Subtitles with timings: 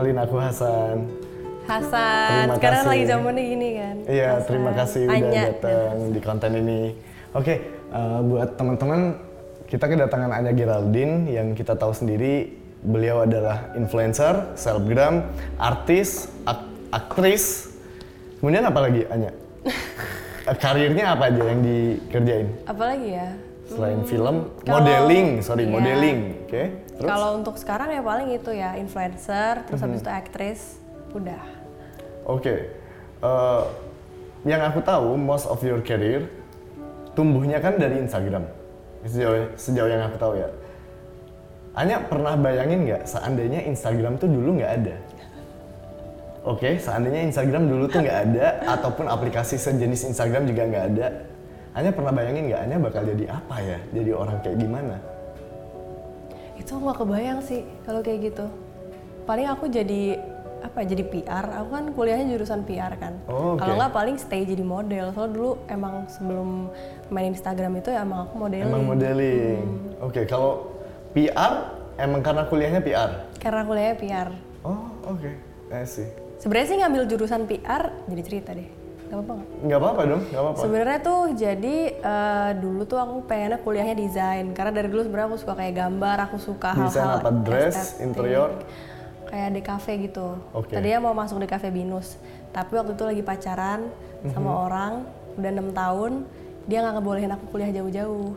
[0.00, 0.96] kenalin aku Hasan.
[1.68, 2.90] Hasan, Terima sekarang kasih.
[2.90, 3.96] lagi zamannya gini kan.
[4.08, 4.46] Iya, Hasan.
[4.48, 5.42] terima kasih udah Anya.
[5.44, 6.80] datang di konten ini.
[7.30, 7.54] Oke,
[7.92, 9.00] eh, buat teman-teman
[9.68, 12.48] kita kedatangan Anya Geraldine yang kita tahu sendiri
[12.80, 15.28] beliau adalah influencer, selebgram,
[15.60, 17.68] artis, ak- aktris.
[18.40, 19.30] Kemudian apa lagi Anya?
[20.64, 22.48] Karirnya apa aja yang dikerjain?
[22.64, 23.28] Apalagi ya?
[23.68, 25.70] Selain film, kalau- modeling, sorry, iya.
[25.70, 26.18] modeling.
[26.48, 26.62] Oke.
[27.00, 27.08] Terus?
[27.08, 29.84] Kalau untuk sekarang ya paling itu ya influencer, terus Mhm.
[29.88, 30.60] habis itu aktris,
[31.16, 31.42] udah.
[32.28, 32.76] Oke,
[33.20, 33.64] Eh,
[34.48, 36.24] yang aku tahu most of your career
[37.12, 38.48] tumbuhnya kan dari Instagram.
[39.04, 40.48] Sejauh, sejauh yang aku tahu ya.
[41.76, 44.96] Anya pernah bayangin nggak seandainya Instagram tuh dulu nggak ada?
[46.48, 48.46] Oke, seandainya Instagram dulu tuh nggak ada
[48.80, 51.06] ataupun aplikasi sejenis Instagram juga nggak ada,
[51.76, 53.78] Anya pernah bayangin nggak Anya bakal jadi apa ya?
[53.92, 54.96] Jadi orang kayak gimana?
[56.70, 58.46] Itu nggak kebayang sih kalau kayak gitu.
[59.26, 60.22] Paling aku jadi
[60.62, 60.86] apa?
[60.86, 61.42] Jadi PR.
[61.58, 63.18] Aku kan kuliahnya jurusan PR kan.
[63.26, 63.66] Oh, oke.
[63.66, 65.10] Kalau nggak paling stay jadi model.
[65.10, 66.70] Soalnya dulu emang sebelum
[67.10, 68.70] main Instagram itu ya emang aku modeling.
[68.70, 69.66] Emang modeling.
[69.98, 70.70] Oke, kalau
[71.10, 73.10] PR emang karena kuliahnya PR.
[73.42, 74.28] Karena kuliahnya PR.
[74.62, 75.30] Oh, oke.
[75.74, 76.06] I see.
[76.38, 78.70] Sebenarnya sih ngambil jurusan PR jadi cerita deh.
[79.10, 79.48] Gak apa-apa nggak?
[79.66, 80.60] Nggak apa-apa dong, nggak apa-apa.
[80.62, 85.38] Sebenarnya tuh jadi eh, dulu tuh aku pengennya kuliahnya desain karena dari dulu sebenarnya aku
[85.42, 87.30] suka kayak gambar, aku suka Desain hal-hal apa?
[87.42, 88.06] Dress, estetik.
[88.06, 88.50] interior?
[89.30, 90.34] kayak di cafe gitu.
[90.50, 90.74] Oke.
[90.74, 92.18] Tadinya mau masuk di cafe Binus,
[92.50, 93.86] tapi waktu itu lagi pacaran
[94.34, 95.06] sama orang
[95.38, 96.26] udah enam tahun,
[96.66, 98.34] dia nggak ngebolehin aku kuliah jauh-jauh.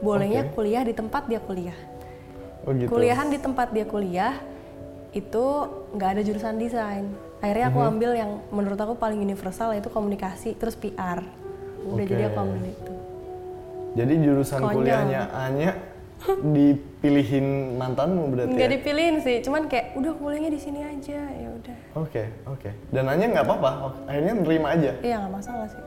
[0.00, 0.56] Bolehnya Oke.
[0.56, 1.76] kuliah di tempat dia kuliah.
[2.64, 2.88] Oh gitu.
[2.88, 4.40] Kuliahan di tempat dia kuliah
[5.12, 5.44] itu
[5.92, 7.04] nggak ada jurusan desain.
[7.44, 11.20] Akhirnya aku ambil yang menurut aku paling universal yaitu komunikasi terus PR.
[11.84, 12.08] Udah Oke.
[12.08, 12.94] jadi aku ambil itu.
[14.00, 14.74] Jadi jurusan Konyol.
[14.80, 15.70] kuliahnya Anya
[16.40, 18.74] dipilihin mantanmu berarti Nggak ya?
[18.80, 21.76] dipilihin sih, cuman kayak udah kuliahnya di sini aja ya udah.
[22.00, 22.70] Oke, oke.
[22.88, 24.90] Dan Anya nggak apa-apa, akhirnya nerima aja.
[25.04, 25.84] Iya nggak masalah sih.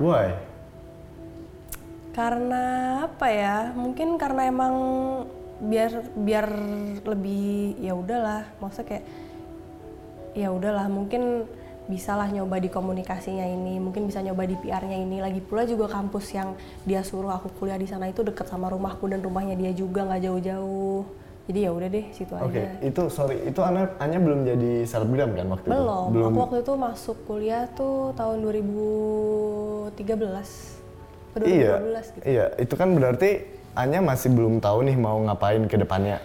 [0.00, 0.32] Why?
[2.16, 2.64] Karena
[3.04, 3.76] apa ya?
[3.76, 4.74] Mungkin karena emang
[5.60, 6.48] biar biar
[7.04, 9.04] lebih ya udahlah, maksudnya kayak
[10.34, 11.46] ya udahlah mungkin
[11.84, 15.20] bisalah nyoba di komunikasinya ini, mungkin bisa nyoba di PR-nya ini.
[15.20, 19.04] Lagi pula juga kampus yang dia suruh aku kuliah di sana itu dekat sama rumahku
[19.04, 21.04] dan rumahnya dia juga nggak jauh-jauh.
[21.44, 22.80] Jadi ya udah deh situ Oke, aja.
[22.80, 25.76] itu sorry, itu Anya, Anya belum jadi selebgram kan waktu itu?
[25.76, 26.32] Belum.
[26.32, 29.92] Aku waktu itu masuk kuliah tuh tahun 2013.
[31.36, 32.24] Atau Iya, 2012 gitu.
[32.24, 32.46] iya.
[32.56, 36.22] Itu kan berarti Anya masih belum tahu nih mau ngapain ke depannya.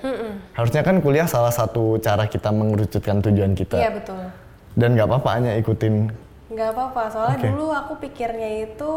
[0.53, 3.81] Harusnya kan kuliah salah satu cara kita mengerucutkan tujuan kita.
[3.81, 4.21] Iya betul.
[4.77, 6.13] Dan nggak apa-apa Anya ikutin.
[6.49, 7.45] Nggak apa-apa, soalnya Oke.
[7.49, 8.93] dulu aku pikirnya itu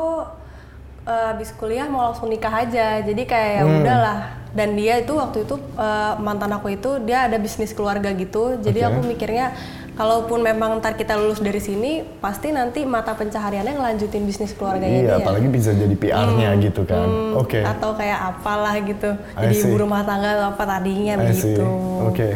[1.03, 3.01] eh, habis kuliah mau langsung nikah aja.
[3.01, 3.81] Jadi kayak ya Hmm.
[3.81, 4.19] udahlah.
[4.53, 8.61] Dan dia itu waktu itu eh, mantan aku itu dia ada bisnis keluarga gitu.
[8.61, 8.89] Jadi Oke.
[8.89, 9.57] aku mikirnya
[9.93, 15.09] kalaupun memang ntar kita lulus dari sini, pasti nanti mata pencahariannya ngelanjutin bisnis keluarganya Iya,
[15.11, 15.21] dia.
[15.21, 17.05] apalagi bisa jadi PR-nya gitu kan.
[17.05, 17.61] Hmm, Oke.
[17.61, 19.11] Atau kayak apalah gitu.
[19.33, 19.65] I Jadi see.
[19.67, 21.65] ibu rumah tangga atau apa tadinya I begitu.
[22.05, 22.29] Oke.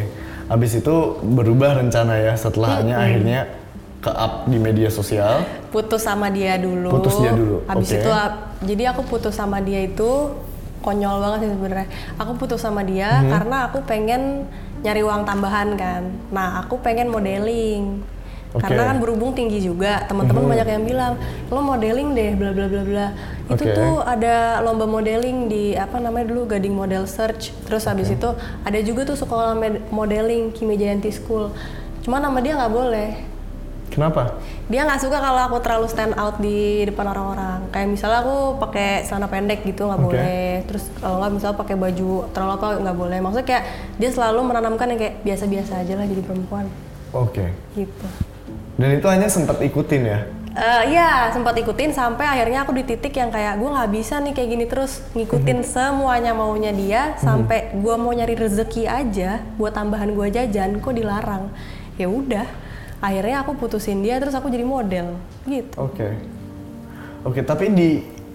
[0.47, 3.39] Habis itu berubah rencana ya setelah Anya akhirnya
[3.97, 5.41] ke up di media sosial.
[5.67, 6.87] putus sama dia dulu.
[6.89, 7.97] Putus dia dulu, Habis oke.
[7.97, 8.11] itu
[8.63, 10.31] jadi aku putus sama dia itu
[10.79, 11.87] konyol banget sih sebenarnya.
[12.15, 13.27] Aku putus sama dia Mhm.
[13.27, 14.47] karena aku pengen
[14.83, 16.03] nyari uang tambahan kan.
[16.29, 18.01] Nah, aku pengen modeling.
[18.55, 18.63] Oke.
[18.63, 20.51] Karena kan berhubung tinggi juga, teman-teman Mhm.
[20.55, 21.13] banyak yang bilang,
[21.51, 23.07] "Lo modeling deh, bla bla bla bla."
[23.51, 23.75] Itu Oke.
[23.75, 27.51] tuh ada lomba modeling di apa namanya dulu Gading Model Search.
[27.67, 28.29] Terus habis itu
[28.63, 29.51] ada juga tuh sekolah
[29.91, 31.51] modeling Kimi Jayanti School.
[32.01, 33.09] Cuma nama dia nggak boleh
[33.87, 34.37] Kenapa?
[34.67, 39.07] dia nggak suka kalau aku terlalu stand out di depan orang-orang kayak misalnya aku pakai
[39.07, 40.07] celana pendek gitu nggak Oke.
[40.11, 43.63] boleh terus kalau nggak misalnya pakai baju terlalu apa nggak boleh maksudnya kayak
[43.95, 46.67] dia selalu menanamkan yang kayak biasa-biasa aja lah jadi perempuan
[47.15, 47.55] Oke.
[47.79, 48.07] gitu
[48.77, 50.19] Dan itu hanya sempat ikutin ya.
[50.53, 54.37] Eh Iya, sempat ikutin sampai akhirnya aku di titik yang kayak gue nggak bisa nih
[54.37, 60.13] kayak gini terus ngikutin semuanya maunya dia sampai gue mau nyari rezeki aja buat tambahan
[60.13, 61.49] gue jajan kok dilarang.
[61.97, 62.45] Ya udah,
[62.99, 65.15] akhirnya aku putusin dia terus aku jadi model
[65.47, 65.73] gitu.
[65.79, 66.17] Oke.
[67.23, 67.89] Oke, tapi di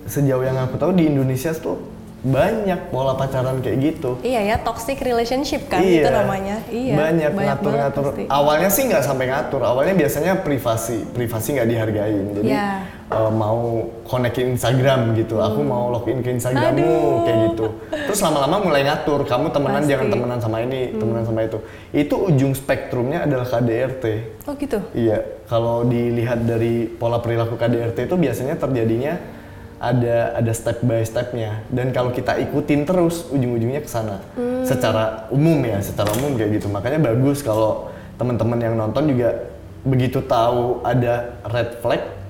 [0.09, 1.92] sejauh yang aku tahu di Indonesia tuh
[2.23, 4.15] banyak pola pacaran kayak gitu.
[4.23, 6.07] Iya ya, toxic relationship kan iya.
[6.07, 6.57] itu namanya.
[6.71, 6.95] Iya.
[6.95, 8.05] Banyak ngatur-ngatur.
[8.31, 9.67] Awalnya sih nggak sampai ngatur.
[9.67, 12.27] Awalnya biasanya privasi, privasi nggak dihargain.
[12.39, 12.87] Jadi Iya.
[13.11, 15.43] eh, mau konekin Instagram gitu.
[15.43, 17.67] Aku mau login ke Instagrammu kayak gitu.
[17.91, 19.27] Terus lama-lama mulai ngatur.
[19.27, 19.91] Kamu temenan Pasti.
[19.91, 21.59] jangan temenan sama ini, temenan sama itu.
[21.91, 24.05] Itu ujung spektrumnya adalah KDRT.
[24.47, 24.79] Oh gitu.
[24.95, 29.42] Iya, kalau dilihat dari pola perilaku KDRT itu biasanya terjadinya
[29.83, 31.67] ada ada step by stepnya.
[31.67, 34.23] Dan kalau kita ikutin terus ujung-ujungnya ke sana.
[34.63, 36.71] Secara umum ya secara umum kayak gitu.
[36.71, 39.51] Makanya bagus kalau teman-teman yang nonton juga
[39.83, 42.23] begitu tahu ada red flag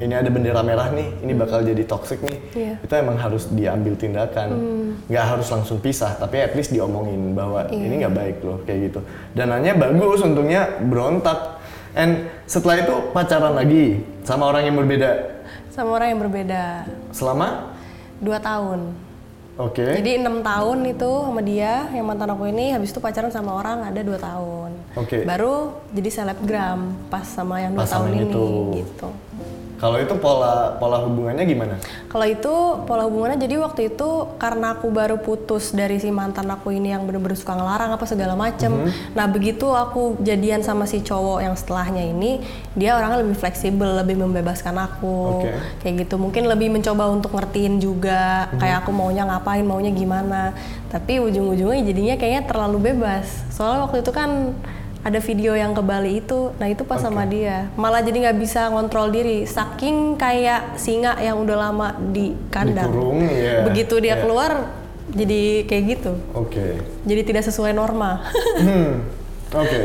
[0.00, 2.40] ini ada bendera merah nih ini bakal jadi toxic nih.
[2.56, 2.74] Iya.
[2.82, 4.48] itu emang harus diambil tindakan.
[5.06, 9.00] Nggak harus langsung pisah tapi at least diomongin bahwa ini nggak baik loh kayak gitu.
[9.36, 11.62] Dan hanya bagus untungnya berontak.
[11.94, 15.39] And setelah itu pacaran lagi sama orang yang berbeda
[15.70, 16.84] Sama orang yang berbeda.
[17.14, 17.72] selama
[18.20, 18.92] Dua tahun.
[19.56, 23.56] oke Jadi enam tahun itu sama dia yang mantan aku ini habis itu pacaran sama
[23.56, 24.70] orang ada dua tahun.
[24.98, 25.24] Oke.
[25.24, 28.46] Baru jadi selebgram pas sama yang dua tahun ini itu.
[28.84, 29.08] gitu.
[29.80, 31.74] Kalau itu pola pola hubungannya gimana
[32.10, 32.54] Kalau itu
[32.84, 37.06] pola hubungannya jadi waktu itu karena aku baru putus dari si mantan aku ini yang
[37.06, 38.68] bener-bener suka ngelarang apa segala macem.
[38.68, 39.14] Mhm.
[39.14, 42.42] Nah begitu aku jadian sama si cowok yang setelahnya ini
[42.74, 45.46] dia orangnya lebih fleksibel, lebih membebaskan aku.
[45.46, 45.50] Oke.
[45.80, 48.58] Kayak gitu mungkin lebih mencoba untuk ngertiin juga Mhm.
[48.58, 50.52] kayak aku maunya ngapain, maunya gimana.
[50.90, 53.30] Tapi ujung-ujungnya jadinya kayaknya terlalu bebas.
[53.54, 54.58] Soalnya waktu itu kan
[55.00, 58.68] ada video yang ke Bali itu, nah itu pas sama dia, malah jadi nggak bisa
[58.68, 62.92] ngontrol diri, saking kayak singa yang udah lama di kandang.
[62.92, 63.64] Dikurung, iya.
[63.64, 64.22] Begitu dia Iya.
[64.22, 64.52] keluar,
[65.10, 66.66] jadi kayak gitu, oke
[67.02, 68.20] jadi tidak sesuai norma.
[68.60, 69.08] Hmm,
[69.50, 69.80] oke.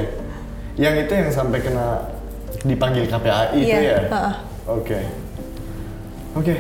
[0.75, 2.11] Yang itu yang sampai kena
[2.67, 4.31] dipanggil KPAI itu Iya, ya?
[4.67, 4.99] Oke.
[6.35, 6.55] Oke.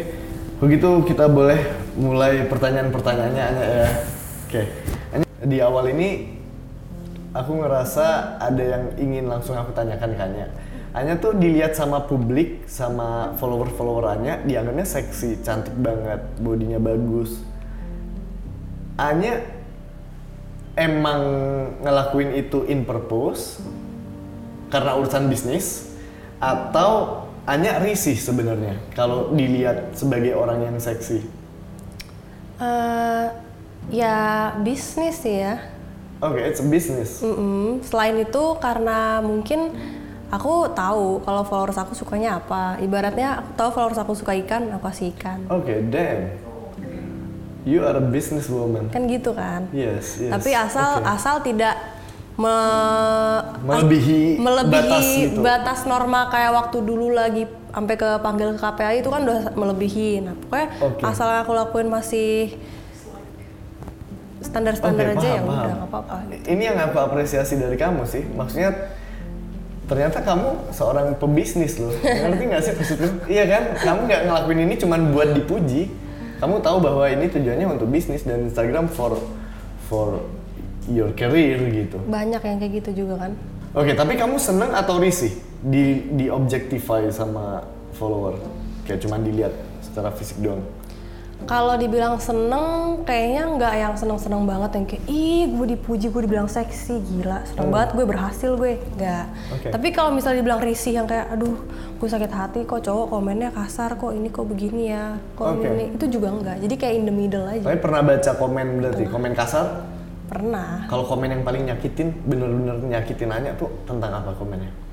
[0.63, 1.59] Begitu kita boleh
[1.99, 3.87] mulai pertanyaan-pertanyaannya Anya ya.
[4.47, 4.61] Oke.
[5.11, 6.34] Anya, di awal ini
[7.35, 10.47] aku ngerasa ada yang ingin langsung aku tanyakan ke Anya.
[10.95, 17.43] Anya tuh dilihat sama publik, sama follower-follower Anya, dianggapnya seksi, cantik banget, bodinya bagus.
[18.95, 19.43] Anya
[20.79, 21.21] emang
[21.83, 23.59] ngelakuin itu in purpose
[24.71, 25.91] karena urusan bisnis
[26.39, 31.21] atau Anya risih sebenarnya kalau dilihat sebagai orang yang seksi.
[32.55, 33.25] Eh,
[33.91, 35.74] ya bisnis sih ya.
[36.25, 37.21] Oke, it's a business.
[37.21, 37.85] Mm-mm.
[37.85, 39.69] Selain itu karena mungkin
[40.33, 42.81] aku tahu kalau followers aku sukanya apa.
[42.81, 45.45] Ibaratnya aku tahu followers aku suka ikan, aku kasih ikan.
[45.53, 46.33] Oke, damn.
[47.65, 48.93] You are a businesswoman.
[48.93, 49.65] Kan gitu kan.
[49.73, 50.29] Yes, yes.
[50.29, 51.09] Tapi asal Oke.
[51.09, 51.73] asal tidak
[52.37, 55.39] me- melebihi, melebihi batas gitu.
[55.41, 60.09] batas norma kayak waktu dulu lagi sampai ke panggil ke KPI itu kan udah melebihi.
[60.21, 61.01] Nah, pokoknya Oke.
[61.09, 62.53] asal aku lakuin masih
[64.45, 65.75] standar-standar Oke, aja ya paham, udah paham.
[65.75, 66.15] nggak apa-apa.
[66.45, 68.23] Ini yang aku apresiasi dari kamu sih.
[68.23, 68.69] Maksudnya
[69.85, 71.93] ternyata kamu seorang pebisnis loh.
[72.25, 73.07] Ngerti nggak sih maksudku?
[73.25, 73.63] Iya kan?
[73.81, 75.89] Kamu nggak ngelakuin ini cuman buat dipuji.
[76.37, 79.17] Kamu tahu bahwa ini tujuannya untuk bisnis dan Instagram for
[79.89, 80.21] for
[80.85, 81.97] your career gitu.
[82.05, 83.31] Banyak yang kayak gitu juga kan.
[83.75, 87.65] Oke, tapi kamu seneng atau risih di di objectify sama
[87.97, 88.37] follower?
[88.85, 90.61] Kayak cuman dilihat secara fisik doang.
[91.45, 96.49] Kalau dibilang seneng, kayaknya nggak yang seneng-seneng banget yang kayak ih gue dipuji, gue dibilang
[96.49, 99.25] seksi, gila, seneng banget gue berhasil gue, nggak.
[99.53, 99.67] Oke.
[99.69, 101.53] Tapi kalau misalnya dibilang risih yang kayak aduh
[101.95, 105.69] gue sakit hati kok cowok komennya kasar kok ini kok begini ya, kok Oke.
[105.69, 106.57] ini itu juga enggak.
[106.65, 107.61] Jadi kayak in the middle aja.
[107.61, 109.65] Tapi pernah baca komen berarti komen kasar?
[110.25, 110.89] Pernah.
[110.89, 114.84] Kalau komen yang paling nyakitin, bener-bener nyakitin Anya tuh tentang apa komennya?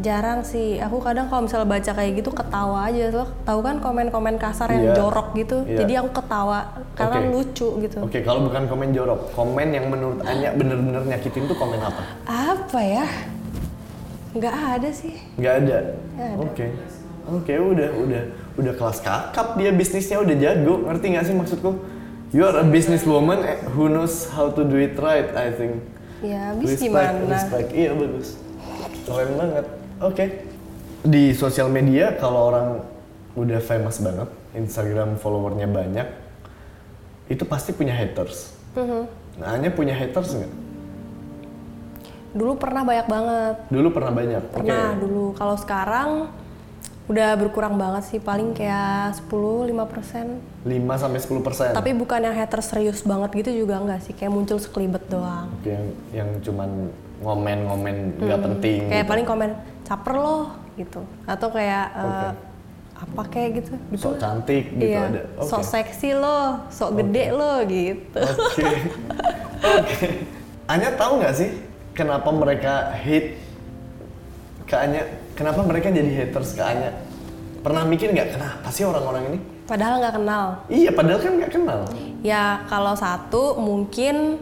[0.00, 0.80] Jarang sih.
[0.80, 3.28] Aku kadang kalau misalnya baca kayak gitu ketawa aja loh.
[3.44, 4.94] Tahu kan komen-komen kasar yang Iya.
[4.96, 5.68] jorok gitu.
[5.68, 5.84] Iya.
[5.84, 6.58] Jadi aku ketawa
[6.96, 7.28] karena Oke.
[7.28, 7.98] lucu gitu.
[8.00, 12.02] Oke, kalau bukan komen jorok, komen yang menurut Anya bener-bener nyakitin tuh komen apa?
[12.24, 13.04] Apa ya?
[14.32, 15.14] Nggak ada sih.
[15.36, 15.78] Nggak ada.
[16.40, 16.66] Oke.
[17.22, 18.22] Oke, udah, udah,
[18.58, 20.88] udah kelas kakap dia bisnisnya udah jago.
[20.88, 21.70] Ngerti nggak sih maksudku?
[22.32, 25.84] You are a businesswoman eh, who knows how to do it right, I think.
[26.24, 27.28] Ya, habis respect, gimana?
[27.28, 27.68] respect.
[27.76, 28.40] Iya bagus.
[29.04, 29.66] Keren banget.
[30.02, 30.50] Oke.
[31.02, 32.66] Di sosial media kalau orang
[33.38, 36.08] udah famous banget, Instagram followernya banyak,
[37.30, 38.54] itu pasti punya haters.
[38.74, 39.02] Mhm.
[39.40, 40.52] Nah, Anya punya haters nggak?
[42.32, 43.54] Dulu pernah banyak banget.
[43.70, 44.42] Dulu pernah banyak.
[44.52, 45.24] Pernah dulu.
[45.36, 46.10] Kalau sekarang
[47.10, 50.40] udah berkurang banget sih, paling kayak 10 5%.
[50.64, 51.70] 5 sampai 10 persen.
[51.74, 55.50] Tapi bukan yang hater serius banget gitu juga enggak sih, kayak muncul sekelibet doang.
[55.66, 56.90] yang yang cuman
[57.22, 58.80] ngomen-ngomen nggak penting.
[58.86, 58.90] Hmm.
[58.90, 59.10] Kayak gitu.
[59.12, 59.50] paling komen
[59.92, 60.42] caper loh
[60.80, 61.04] gitu.
[61.28, 62.28] Atau kayak Oke.
[63.02, 63.72] apa kayak gitu.
[64.00, 65.22] sok cantik gitu iya, ada.
[65.36, 65.48] Oke.
[65.52, 68.20] sok seksi loh, sok gede loh gitu.
[68.24, 68.64] Oke.
[69.76, 70.06] Oke.
[70.72, 71.50] Anya tahu nggak sih
[71.92, 73.36] kenapa mereka hate
[74.64, 75.02] ke Anya?
[75.36, 76.96] Kenapa mereka jadi haters ke Anya?
[77.60, 79.38] Pernah mikir nggak kenapa sih orang-orang ini?
[79.68, 80.44] Padahal nggak kenal.
[80.66, 81.80] Iya, padahal kan nggak kenal.
[82.24, 84.40] Ya kalau satu mungkin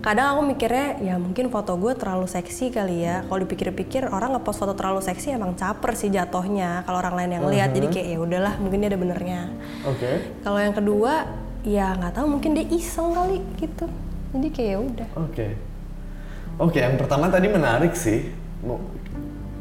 [0.00, 4.64] kadang aku mikirnya ya mungkin foto gue terlalu seksi kali ya kalau dipikir-pikir orang ngepost
[4.64, 8.18] foto terlalu seksi emang caper sih jatuhnya kalau orang lain yang lihat jadi kayak ya
[8.18, 9.40] udahlah mungkin dia ada benernya
[9.84, 10.40] Oke.
[10.40, 11.28] kalau yang kedua
[11.68, 13.84] ya nggak tahu mungkin dia iseng kali gitu
[14.32, 15.46] jadi kayak ya udah Oke.
[16.60, 18.20] Oke, yang pertama tadi menarik sih.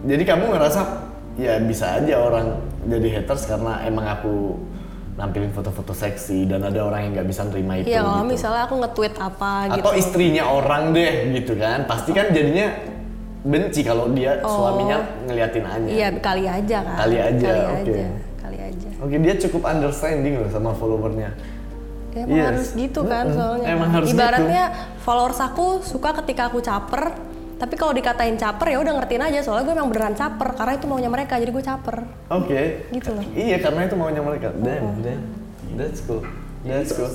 [0.03, 1.08] Jadi kamu ngerasa
[1.39, 2.60] ya bisa aja orang
[2.91, 4.60] jadi haters karena emang aku
[5.19, 7.91] nampilin foto-foto seksi dan ada orang yang nggak bisa nerima itu.
[7.91, 8.31] Iya kalau gitu.
[8.31, 11.83] misalnya aku nge-tweet apa gitu Atau istrinya orang deh gitu kan.
[11.83, 12.67] Pasti kan jadinya
[13.39, 14.97] benci kalau dia suaminya
[15.27, 15.88] ngeliatin Anya.
[15.88, 15.95] Oh.
[15.95, 17.91] iya kali aja kan Kali aja, kali oke.
[17.95, 18.07] aja
[18.43, 21.31] kali aja Oke, dia cukup understanding loh sama followernya.
[22.09, 22.47] Ya, emang Yes.
[22.51, 23.67] harus gitu kan soalnya.
[23.69, 24.17] Emang harus gitu.
[24.19, 24.63] Ibaratnya
[24.99, 27.15] followers aku suka ketika aku caper,
[27.60, 30.86] tapi kalau dikatain caper ya udah ngertiin aja soalnya gue emang beneran caper karena itu
[30.88, 31.96] maunya mereka jadi gue caper.
[32.32, 32.88] Oke.
[32.88, 33.24] Gitu loh.
[33.36, 34.56] Iya, karena itu maunya mereka.
[34.56, 35.24] Damn, damn.
[35.75, 36.24] That's cool.
[36.63, 37.12] That's cool.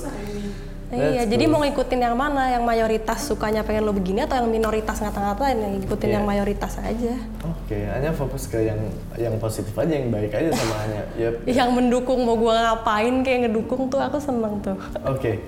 [0.93, 1.53] iya, That's jadi cool.
[1.53, 2.53] mau ngikutin yang mana?
[2.53, 5.57] Yang mayoritas sukanya pengen lo begini atau yang minoritas ngata-ngatain?
[5.59, 6.17] Yang ngikutin Iya.
[6.21, 7.15] yang mayoritas aja.
[7.41, 8.81] Oke, hanya fokus ke yang
[9.17, 11.03] yang positif aja, yang baik aja sama hanya.
[11.17, 11.35] Yep.
[11.57, 14.77] Yang mendukung mau gue ngapain kayak ngedukung tuh aku seneng tuh.
[15.09, 15.41] Oke.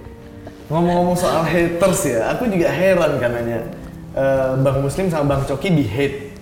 [0.72, 3.20] Ngomong-ngomong soal haters ya, aku juga heran
[4.16, 6.32] karena Bang Muslim sama Bang Coki di hate.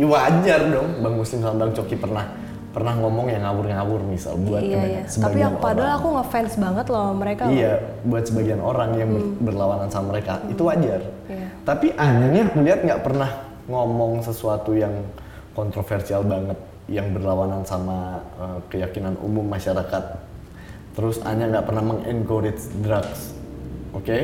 [0.00, 2.24] Ya wajar dong, Bang Muslim sama Bang Coki pernah
[2.70, 5.02] pernah ngomong yang ngawur-ngawur misal buat iya, iya.
[5.02, 5.98] Tapi aku padahal orang.
[5.98, 7.42] aku ngefans banget loh sama mereka.
[7.44, 7.52] loh.
[7.58, 7.72] Iya,
[8.06, 11.02] buat sebagian orang yang ber- berlawanan sama mereka itu wajar.
[11.26, 11.46] Iya.
[11.66, 13.30] Tapi Anya aku lihat nggak pernah
[13.66, 14.94] ngomong sesuatu yang
[15.52, 20.04] kontroversial banget, yang berlawanan sama eh, keyakinan umum masyarakat.
[20.94, 23.34] Terus Anya nggak pernah mengencourage drugs,
[23.92, 24.18] oke?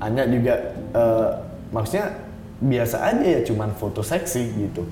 [0.00, 0.54] Anya juga
[0.96, 1.28] eh,
[1.76, 2.08] maksudnya
[2.62, 4.86] biasa aja ya, cuman foto seksi gitu.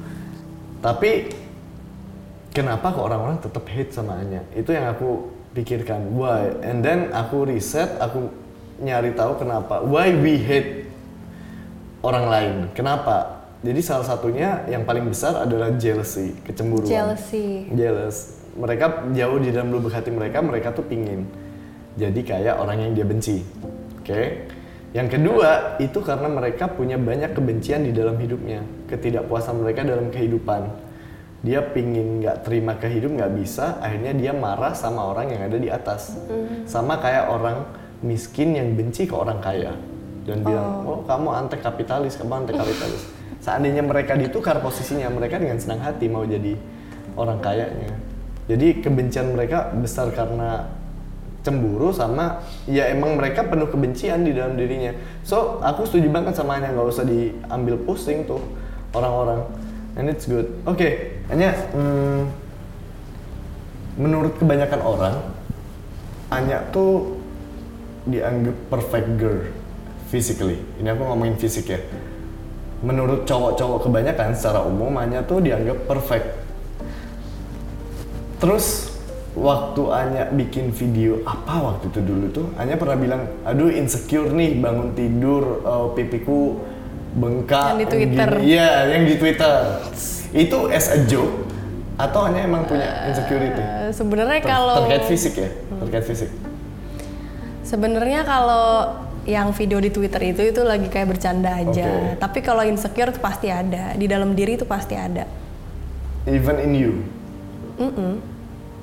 [0.82, 1.30] Tapi
[2.50, 4.42] kenapa kok orang-orang tetap hate sama Anya?
[4.52, 6.10] Itu yang aku pikirkan.
[6.18, 6.58] Why?
[6.66, 8.28] And then aku riset, aku
[8.82, 9.86] nyari tahu kenapa.
[9.86, 10.90] Why we hate
[12.02, 12.54] orang lain?
[12.74, 13.46] Kenapa?
[13.60, 16.88] Jadi salah satunya yang paling besar adalah jealousy, kecemburuan.
[16.88, 17.68] Jealousy.
[17.76, 18.40] Jealous.
[18.56, 21.28] Mereka jauh di dalam lubuk hati mereka, mereka tuh pingin
[21.98, 23.42] jadi kayak orang yang dia benci.
[24.00, 24.46] Oke?
[24.90, 30.66] Yang kedua, itu karena mereka punya banyak kebencian di dalam hidupnya, ketidakpuasan mereka dalam kehidupan.
[31.46, 35.56] Dia pingin nggak terima ke hidup nggak bisa, akhirnya dia marah sama orang yang ada
[35.62, 36.18] di atas.
[36.66, 37.70] Sama kayak orang
[38.02, 39.72] miskin yang benci ke orang kaya
[40.26, 43.02] dan bilang, oh kamu anti kapitalis, kamu anti kapitalis.
[43.40, 46.58] Seandainya mereka ditukar posisinya, mereka dengan senang hati mau jadi
[47.16, 47.94] orang kayanya.
[48.50, 50.66] Jadi kebencian mereka besar karena
[51.40, 54.92] cemburu sama ya emang mereka penuh kebencian di dalam dirinya.
[55.24, 58.40] So aku setuju banget sama Anya nggak usah diambil pusing tuh
[58.92, 59.46] orang-orang.
[59.98, 60.46] And it's good.
[60.70, 62.30] Oke, Anya, hmm,
[63.98, 65.16] menurut kebanyakan orang,
[66.30, 67.18] Anya tuh
[68.06, 69.50] dianggap perfect girl
[70.08, 70.62] physically.
[70.78, 71.80] Ini aku ngomongin fisik ya.
[72.80, 76.26] Menurut cowok-cowok kebanyakan secara umum Anya tuh dianggap perfect.
[78.40, 78.89] Terus
[79.32, 84.56] waktu Anya bikin video apa waktu itu dulu tuh Anya pernah bilang aduh insecure nih
[84.56, 86.58] bangun tidur eh, pipiku
[87.12, 88.28] bengkak Yang di Twitter.
[88.32, 89.54] gini." iya yang di Twitter
[90.30, 91.46] itu as a joke
[91.94, 96.30] atau Anya emang punya insecurity Eh, Sebenarnya Ter- kalau terkait fisik ya terkait fisik
[97.60, 101.86] Sebenarnya kalau yang video di Twitter itu itu lagi kayak bercanda aja.
[101.86, 102.18] Oke.
[102.18, 103.92] Tapi kalau insecure itu pasti ada.
[103.92, 105.22] Di dalam diri itu pasti ada.
[106.26, 106.92] even in you
[107.76, 108.18] Mm-mm.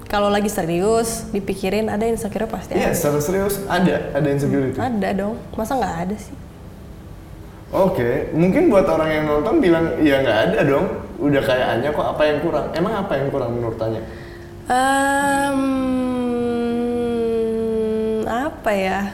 [0.07, 2.95] Kalau lagi serius, dipikirin ada insecure pasti iya ada.
[2.95, 5.35] secara serius ada ada insecurity Ada dong.
[5.59, 6.31] Masa nggak ada sih?
[7.75, 10.87] Oke, mungkin buat orang yang nonton bilang ya nggak ada dong.
[11.19, 12.71] Udah kayak Anya kok apa yang kurang?
[12.71, 13.99] Emang apa yang kurang menurut Anya?
[14.71, 15.59] Em,
[18.23, 19.11] apa ya?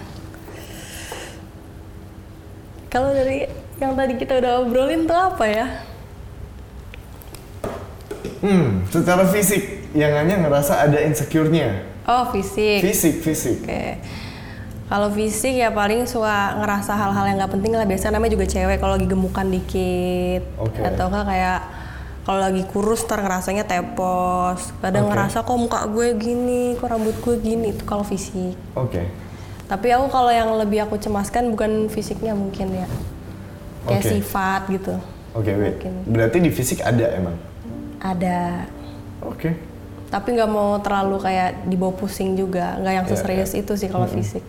[2.93, 3.50] Kalau dari
[3.81, 5.65] yang tadi kita udah obrolin tuh apa ya?
[8.43, 11.88] Hmm, secara fisik yang Anya ngerasa ada insecure-nya.
[12.03, 12.83] Oh fisik.
[12.83, 13.63] Fisik, fisik.
[13.63, 14.03] Oke.
[14.91, 17.88] Kalau fisik ya paling suka ngerasa hal-hal yang nggak penting lah.
[17.88, 20.43] Biasanya namanya juga cewek kalau lagi gemukan dikit.
[20.59, 20.83] Oke.
[20.83, 21.59] Atau enggak kayak
[22.27, 24.75] kalau lagi kurus ntar ngerasanya tepos.
[24.83, 25.12] Kadang Oke.
[25.15, 27.71] ngerasa kok muka gue gini, kok rambut gue gini.
[27.71, 28.59] Itu kalau fisik.
[28.75, 29.07] Oke.
[29.71, 32.88] Tapi aku kalau yang lebih aku cemaskan bukan fisiknya mungkin ya.
[33.88, 34.12] Kayak Oke.
[34.19, 34.95] sifat gitu.
[35.31, 35.79] Oke, wait.
[35.79, 35.93] Mungkin.
[36.12, 37.52] Berarti di fisik ada emang.
[38.03, 38.67] Ada.
[39.24, 39.55] Oke.
[40.12, 42.77] Tapi nggak mau terlalu kayak dibawa pusing juga.
[42.77, 43.62] Nggak yang Iya, seserius iya.
[43.63, 44.43] itu sih kalau fisik.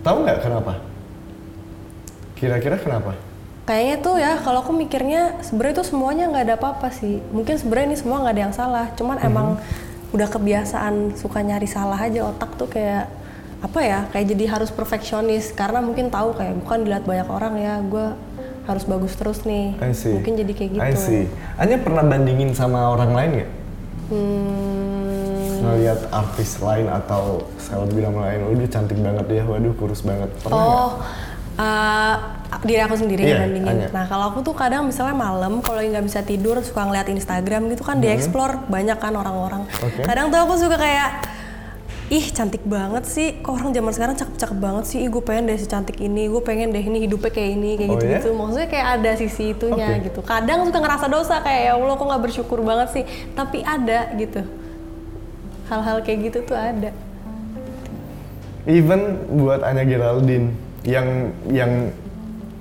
[0.00, 0.80] Tahu nggak kenapa?
[2.34, 3.12] Kira-kira kenapa?
[3.68, 7.20] Kayaknya tuh ya kalau aku mikirnya sebenarnya tuh semuanya nggak ada apa-apa sih.
[7.30, 8.86] Mungkin sebenarnya ini semua nggak ada yang salah.
[8.96, 9.60] Cuman emang
[10.10, 13.06] udah kebiasaan suka nyari salah aja otak tuh kayak
[13.60, 17.74] apa ya kayak jadi harus perfeksionis karena mungkin tahu kayak bukan dilihat banyak orang ya
[17.84, 18.06] gue
[18.70, 20.12] harus bagus terus nih I see.
[20.12, 21.24] mungkin jadi kayak gitu I see.
[21.56, 23.50] Anya pernah bandingin sama orang lain nggak?
[24.10, 27.22] Hmm, Ngeliat artis lain atau
[27.56, 30.30] selebgram lain, waduh cantik banget dia, waduh kurus banget.
[30.40, 30.90] Pernah oh
[31.52, 32.14] eh,
[32.60, 33.88] diri aku sendiri Iya, bandingin Anya.
[33.90, 37.82] nah kalau aku tuh kadang misalnya malam kalau nggak bisa tidur suka ngeliat Instagram gitu
[37.82, 39.86] kan dieksplor banyak kan orang-orang Hmm.
[39.86, 40.02] Oke.
[40.02, 41.08] kadang tuh aku suka kayak
[42.10, 43.38] ih cantik banget sih.
[43.38, 44.98] Kok orang zaman sekarang cakep-cakep banget sih?
[45.00, 46.26] Ih gue pengen deh secantik ini.
[46.26, 48.28] Gue pengen deh ini hidupnya kayak ini kayak Oh, gitu-gitu.
[48.28, 48.34] Ya?
[48.34, 50.04] maksudnya kayak ada sisi itunya Oke.
[50.10, 50.20] gitu.
[50.20, 53.04] Kadang suka ngerasa dosa kayak ya Allah kok nggak bersyukur banget sih?
[53.32, 54.42] Tapi ada gitu.
[55.70, 56.90] Hal-hal kayak gitu tuh ada.
[58.66, 59.00] Even
[59.40, 60.52] buat Anya Geraldine
[60.84, 61.94] yang yang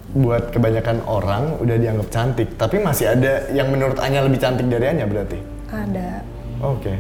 [0.10, 4.90] buat kebanyakan orang udah dianggap cantik, tapi masih ada yang menurut Anya lebih cantik dari
[4.90, 5.38] Anya berarti.
[5.70, 6.26] ada.
[6.60, 6.94] Oke, oke,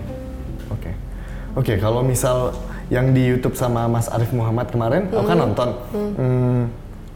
[1.54, 1.74] oke.
[1.76, 2.54] Kalau misal
[2.90, 5.70] yang di YouTube sama Mas Arif Muhammad kemarin, aku kan nonton.
[5.94, 6.62] Hmm,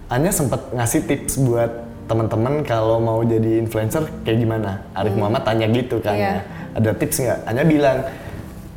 [0.07, 1.71] Anya sempat ngasih tips buat
[2.05, 4.85] teman-teman kalau mau jadi influencer kayak gimana.
[4.93, 6.29] Arif Muhammad tanya gitu kan, Iya.
[6.29, 6.41] ya.
[6.73, 7.39] ada tips nggak?
[7.45, 7.97] Anya bilang,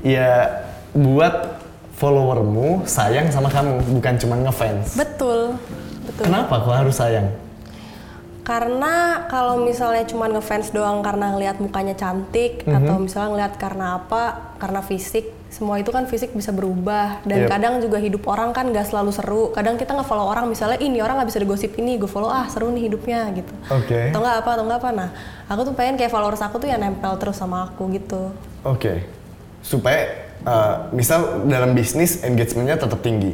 [0.01, 0.31] ya
[0.93, 1.61] buat
[1.95, 4.97] followermu sayang sama kamu, bukan cuma ngefans.
[4.97, 5.57] betul
[6.05, 7.29] betul Kenapa kok harus sayang?
[8.41, 12.73] Karena kalau misalnya cuma ngefans doang karena ngelihat mukanya cantik Mhm.
[12.73, 14.55] atau misalnya ngelihat karena apa?
[14.57, 17.49] Karena fisik, semua itu kan fisik bisa berubah dan Yep.
[17.49, 19.43] kadang juga hidup orang kan gak selalu seru.
[19.57, 22.69] Kadang kita nge-follow orang misalnya ini orang nggak bisa digosip ini, gue follow ah seru
[22.69, 23.49] nih hidupnya gitu.
[23.73, 24.13] Oke.
[24.13, 24.91] Atau nggak apa atau nggak apa.
[24.93, 25.09] Nah,
[25.49, 28.37] aku tuh pengen kayak followers aku tuh yang nempel terus sama aku gitu.
[28.69, 29.09] Oke,
[29.65, 33.33] supaya uh, misal dalam bisnis engagementnya tetap tinggi.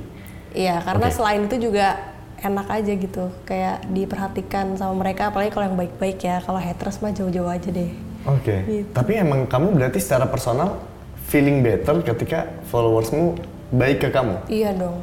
[0.55, 1.17] Iya, karena Oke.
[1.19, 1.99] selain itu juga
[2.39, 6.39] enak aja gitu, kayak diperhatikan sama mereka apalagi kalau yang baik-baik ya.
[6.45, 7.91] Kalau haters mah jauh-jauh aja deh.
[8.31, 8.57] Oke.
[8.63, 8.91] Gitu.
[8.95, 10.92] Tapi emang kamu berarti secara personal
[11.33, 13.41] feeling better ketika followersmu
[13.73, 14.37] baik ke kamu.
[14.53, 15.01] Iya dong.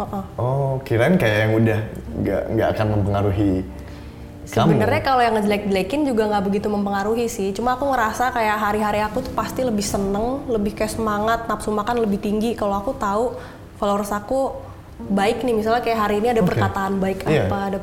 [0.00, 0.22] Heeh.
[0.40, 1.80] Oh, kirain kayak yang udah
[2.24, 3.52] nggak nggak akan mempengaruhi
[4.48, 4.68] kamu.
[4.72, 7.52] Sebenarnya kalau yang ngejelek-jelekin juga nggak begitu mempengaruhi sih.
[7.52, 12.00] Cuma aku ngerasa kayak hari-hari aku tuh pasti lebih seneng, lebih kayak semangat, nafsu makan
[12.00, 13.36] lebih tinggi kalau aku tahu
[13.76, 14.56] followers aku
[15.04, 15.52] baik nih.
[15.52, 16.48] Misalnya kayak hari ini ada Oke.
[16.48, 17.44] perkataan baik Iya.
[17.44, 17.78] apa, ada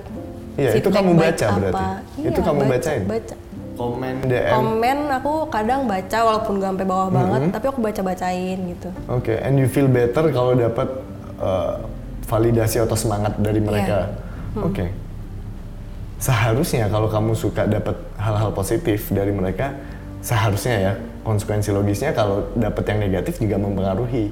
[0.55, 1.59] Iya, itu kamu baca apa.
[1.59, 1.85] berarti.
[2.15, 3.01] Iya, Itu kamu baca, bacain?
[3.05, 3.35] Baca.
[3.75, 4.51] Komen DM.
[4.51, 7.19] Komen aku kadang baca walaupun gak sampai bawah Mm-hmm.
[7.19, 8.89] banget, tapi aku baca-bacain gitu.
[9.11, 10.87] Oke, and you feel better kalau dapat
[11.37, 11.83] uh,
[12.25, 14.09] validasi atau semangat dari mereka.
[14.55, 14.63] Iya.
[14.63, 14.85] Oke.
[16.17, 19.75] Seharusnya kalau kamu suka dapat hal-hal positif dari mereka,
[20.23, 24.31] seharusnya ya konsekuensi logisnya kalau dapat yang negatif juga mempengaruhi.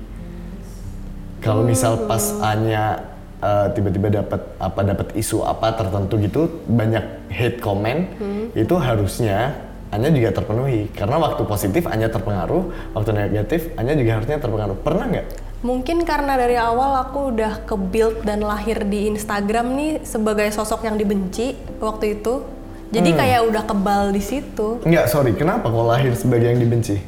[1.43, 3.12] Kalau misal pas Anya
[3.43, 8.07] uh, tiba-tiba dapat apa dapat isu apa tertentu gitu banyak hate comment
[8.55, 9.51] itu harusnya
[9.93, 15.05] Anya juga terpenuhi karena waktu positif Anya terpengaruh waktu negatif Anya juga harusnya terpengaruh pernah
[15.05, 15.27] nggak
[15.63, 20.83] Mungkin karena dari awal aku udah ke build dan lahir di Instagram nih sebagai sosok
[20.83, 22.43] yang dibenci waktu itu.
[22.91, 23.19] Jadi Hmm.
[23.23, 24.83] kayak udah kebal di situ.
[24.83, 26.99] nggak sorry kenapa kok lahir sebagai yang dibenci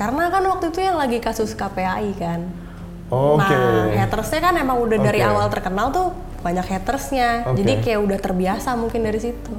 [0.00, 2.48] Karena kan waktu itu yang lagi kasus KPAI kan.
[3.10, 5.28] Oke Nah, hatersnya kan emang udah dari Oke.
[5.28, 6.06] awal terkenal tuh
[6.40, 7.44] banyak hatersnya.
[7.44, 7.60] Oke.
[7.60, 9.52] Jadi kayak udah terbiasa mungkin dari situ.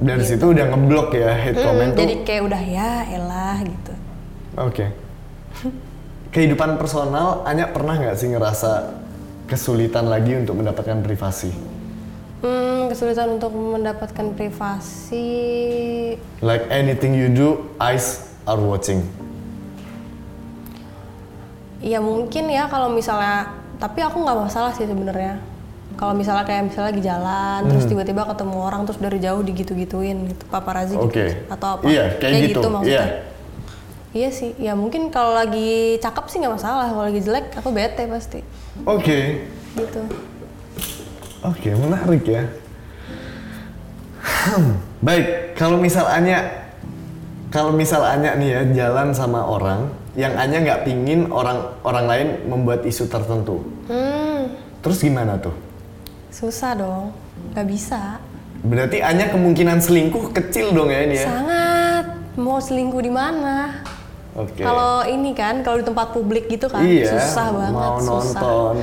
[0.00, 3.92] dari situ udah ngeblok ya hate Mm, comment tuh jadi kayak udah ya elah gitu.
[4.56, 4.84] Oke.
[6.30, 8.96] Kehidupan personal, Anya pernah nggak sih ngerasa
[9.44, 11.50] kesulitan lagi untuk mendapatkan privasi?
[12.40, 15.28] Hmm, kesulitan untuk mendapatkan privasi.
[16.40, 19.04] Like anything you do, eyes are watching.
[21.80, 25.40] Ya mungkin ya kalau misalnya, tapi aku nggak masalah sih sebenarnya.
[25.96, 27.92] Kalau misalnya kayak misalnya lagi jalan, terus Hmm.
[27.92, 31.44] tiba-tiba ketemu orang terus dari jauh digitu-gituin gitu, paparazi gitu Oke.
[31.48, 31.84] atau apa?
[31.84, 32.68] Iya, kayak gitu.
[32.68, 32.88] maksudnya.
[32.88, 33.06] Iya.
[34.10, 38.04] Iya sih, ya mungkin kalau lagi cakep sih nggak masalah, kalau lagi jelek aku bete
[38.08, 38.40] pasti.
[38.82, 40.02] Oke, Gitu.
[41.40, 42.42] oke menarik ya.
[44.20, 46.44] Hmm, Baik, kalau misal Anya,
[47.48, 52.28] kalau misal Anya nih ya jalan sama orang yang Anya nggak pingin orang orang lain
[52.44, 55.54] membuat isu tertentu, Hmm, terus gimana tuh?
[56.28, 57.10] susah dong,
[57.50, 58.18] nggak bisa.
[58.60, 61.26] Berarti Anya kemungkinan selingkuh kecil dong ya ini ya?
[61.26, 63.82] Sangat mau selingkuh di mana?
[64.32, 64.62] Oke.
[64.62, 68.14] Kalau ini kan, kalau di tempat publik gitu kan, Iya, susah banget, mau susah.
[68.38, 68.74] nonton.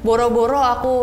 [0.00, 0.94] Boro-boro aku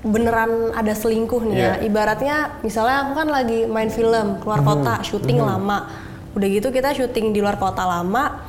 [0.00, 1.62] beneran ada selingkuh nih ya.
[1.74, 1.74] Iya.
[1.84, 4.68] Ibaratnya misalnya aku kan lagi main film keluar Hmm.
[4.68, 5.90] kota, syuting lama.
[6.34, 8.46] Udah gitu kita syuting di luar kota lama.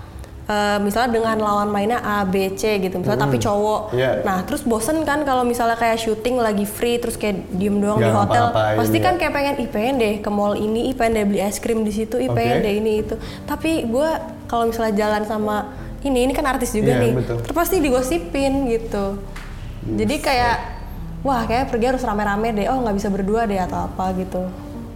[0.49, 2.97] Eh, misalnya dengan lawan mainnya A, B, C gitu.
[2.97, 3.93] Misalnya tapi cowok.
[3.93, 4.25] Iya.
[4.25, 8.09] Nah, terus bosen kan kalau misalnya kayak syuting lagi free terus kayak diem doang di
[8.09, 8.45] Nggak hotel.
[8.81, 9.19] Pasti kan iya.
[9.21, 11.93] kayak pengen ih pengen deh ke mall ini, ih pengen deh beli es krim di
[11.93, 12.65] situ, ih pengen Oke.
[12.65, 13.15] deh ini itu.
[13.45, 14.09] Tapi gue
[14.49, 15.69] kalau misalnya jalan sama
[16.01, 17.11] ini, ini kan artis juga Iya, nih.
[17.13, 17.37] betul.
[17.45, 19.21] Terus pasti digosipin gitu.
[19.85, 20.55] Jadi kayak
[21.21, 22.65] wah kayak pergi harus rame-rame deh.
[22.73, 24.49] Oh nggak bisa berdua deh atau apa gitu.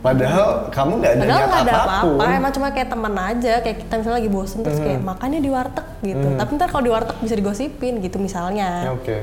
[0.03, 2.17] Padahal kamu nggak ada Padahal niat nggak ada apa pun.
[2.19, 5.07] apa-apa, emang cuma kayak teman aja, kayak kita misalnya lagi bosen terus kayak Hmm.
[5.07, 6.27] makannya di warteg gitu.
[6.35, 9.17] Tapi ntar kalau di warteg bisa digosipin gitu Ya, misalnya, Oke.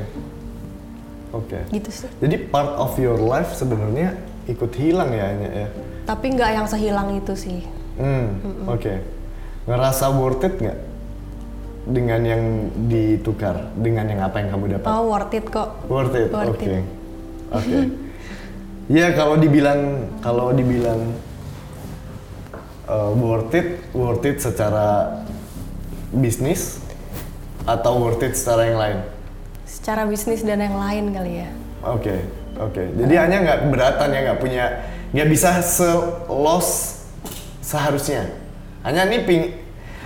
[1.30, 1.58] Oke.
[1.70, 2.08] gitu sih.
[2.16, 4.16] Jadi part of your life sebenarnya
[4.46, 5.68] ikut hilang ya Anya ya.
[6.02, 7.60] Tapi nggak yang sehilang itu sih.
[7.94, 8.94] Hmm, oke.
[9.66, 10.78] Ngerasa worth it nggak
[11.82, 12.42] dengan yang
[12.86, 14.88] ditukar, dengan yang apa yang kamu dapat?
[14.88, 15.76] Oh worth it kok.
[15.86, 16.40] Worth it, oke.
[16.40, 16.64] Worth
[17.52, 17.68] Oke.
[17.68, 17.88] it.
[18.90, 21.14] Ya kalau dibilang kalau dibilang
[22.90, 25.22] uh, worth it, worth it secara
[26.10, 26.82] bisnis
[27.70, 28.98] atau worth it secara yang lain?
[29.62, 31.48] Secara bisnis dan yang lain kali ya.
[31.86, 32.18] Oke,
[32.58, 32.82] oke.
[32.98, 34.64] Jadi hanya nggak keberatan ya, nggak punya,
[35.14, 36.98] nggak bisa se-loss
[37.62, 38.26] seharusnya.
[38.82, 39.54] Hanya nih ping,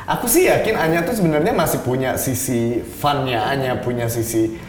[0.05, 4.61] aku sih yakin Anya tuh sebenarnya masih punya sisi funnya Anya, punya sisi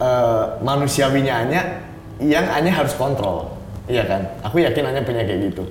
[0.00, 1.84] uh, manusiawinya Anya
[2.16, 3.57] yang Anya harus kontrol.
[3.88, 4.22] Iya kan?
[4.44, 5.64] Aku yakin Anya punya kayak gitu.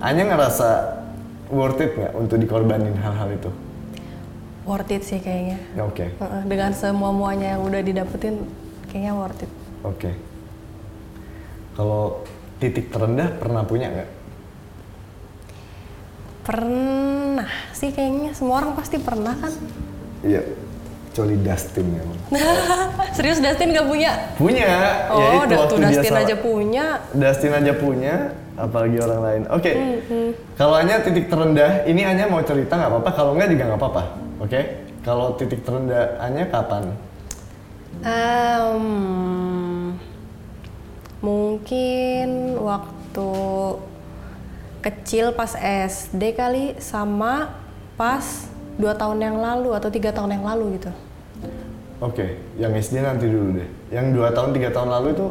[0.00, 0.68] Anya ngerasa
[1.52, 3.50] worth it nggak untuk dikorbanin hal-hal itu?
[4.64, 5.60] Worth it sih kayaknya.
[5.76, 8.44] Ya, Oke, Heeh, Dengan semua muanya yang udah didapetin,
[8.88, 9.52] kayaknya worth it.
[9.84, 10.10] oke.
[11.72, 12.26] Kalau
[12.58, 14.10] titik terendah pernah punya nggak?
[16.42, 19.52] Pernah sih kayaknya semua orang pasti pernah kan.
[20.24, 20.42] Iya,
[21.18, 22.02] kecuali Dustin ya.
[23.18, 24.10] Serius Dustin gak punya?
[24.38, 24.70] Punya,
[25.10, 26.86] Oh, ya itu waktu Dustin aja punya.
[27.10, 28.14] Dustin aja punya,
[28.54, 29.42] apalagi orang lain.
[29.50, 29.72] Oke,
[30.06, 33.80] Hmm, kalau hanya titik terendah, ini hanya mau cerita nggak apa-apa, kalau nggak juga nggak
[33.82, 34.02] apa-apa.
[34.38, 34.60] Oke,
[35.02, 36.94] kalau titik terendah hanya kapan?
[38.06, 38.86] Em,
[41.18, 43.30] mungkin waktu
[44.86, 47.58] kecil pas SD kali sama
[47.98, 48.46] pas
[48.78, 50.94] dua tahun yang lalu atau tiga tahun yang lalu gitu.
[51.98, 53.68] Oke, yang SD nanti dulu deh.
[53.90, 55.26] Yang dua tahun tiga tahun lalu itu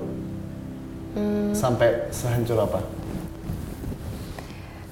[1.18, 1.50] Hmm.
[1.56, 2.80] sampai sehancur apa?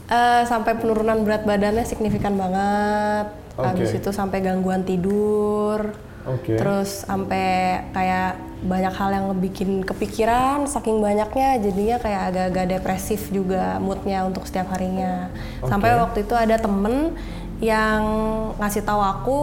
[0.05, 3.33] Eh, sampai penurunan berat badannya signifikan banget.
[3.57, 3.65] Oke.
[3.65, 5.97] Habis itu sampai gangguan tidur.
[6.25, 6.57] Oke.
[6.57, 13.77] Terus sampai kayak banyak hal yang bikin kepikiran saking banyaknya jadinya kayak agak-agak depresif juga
[13.77, 15.29] moodnya untuk setiap harinya.
[15.61, 16.01] Sampai Oke.
[16.01, 17.13] waktu itu ada temen
[17.61, 18.01] yang
[18.57, 19.37] ngasih tahu aku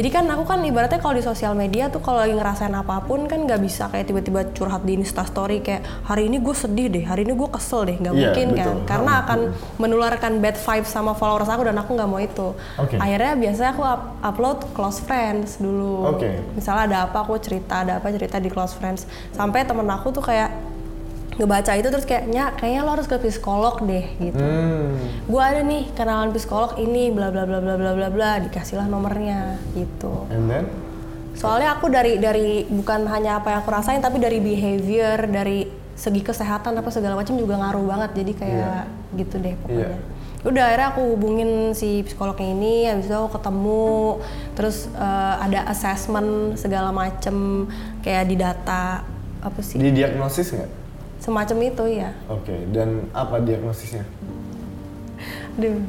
[0.00, 3.28] jadi kan aku kan ibaratnya kalau di sosial media tuh kalau lagi ngerasain apa pun
[3.28, 7.28] kan nggak bisa kayak tiba-tiba curhat di instastory kayak hari ini gue sedih deh, hari
[7.28, 8.56] ini gue kesel deh, nggak Iya, mungkin kan?
[8.56, 8.76] betul.
[8.88, 9.22] Karena Hmm.
[9.22, 9.38] akan
[9.76, 12.56] menularkan bad vibes sama followers aku dan aku nggak mau itu.
[12.80, 12.96] Oke.
[12.96, 16.16] Akhirnya biasanya aku up- upload close friends dulu.
[16.16, 16.32] Oke.
[16.56, 19.04] Misalnya ada apa aku cerita, ada apa cerita di close friends.
[19.30, 20.69] Sampai temen aku tuh kayak
[21.40, 24.44] ngebaca itu terus kayak Nya, kayaknya lo harus ke psikolog deh gitu.
[24.44, 24.92] Hmm,
[25.24, 29.56] Gue ada nih kenalan psikolog ini bla bla bla bla bla bla bla dikasihlah nomornya
[29.72, 30.28] gitu.
[30.28, 30.68] and then?
[31.32, 35.64] Soalnya aku dari dari bukan hanya apa yang aku rasain tapi dari behavior, dari
[35.96, 38.10] segi kesehatan apa segala macam juga ngaruh banget.
[38.20, 38.84] Jadi kayak
[39.16, 39.88] gitu deh pokoknya.
[39.88, 39.92] Iya.
[40.40, 44.24] Udah akhirnya aku hubungin si psikolognya ini, habis itu aku ketemu,
[44.56, 47.68] terus eh, ada assessment segala macem
[48.00, 49.04] kayak di data
[49.40, 50.79] apa sih Didiagnosis nggak?
[51.20, 52.10] Semacam itu ya.
[52.26, 54.02] Oke, dan apa diagnosisnya?
[55.60, 55.84] Aduh.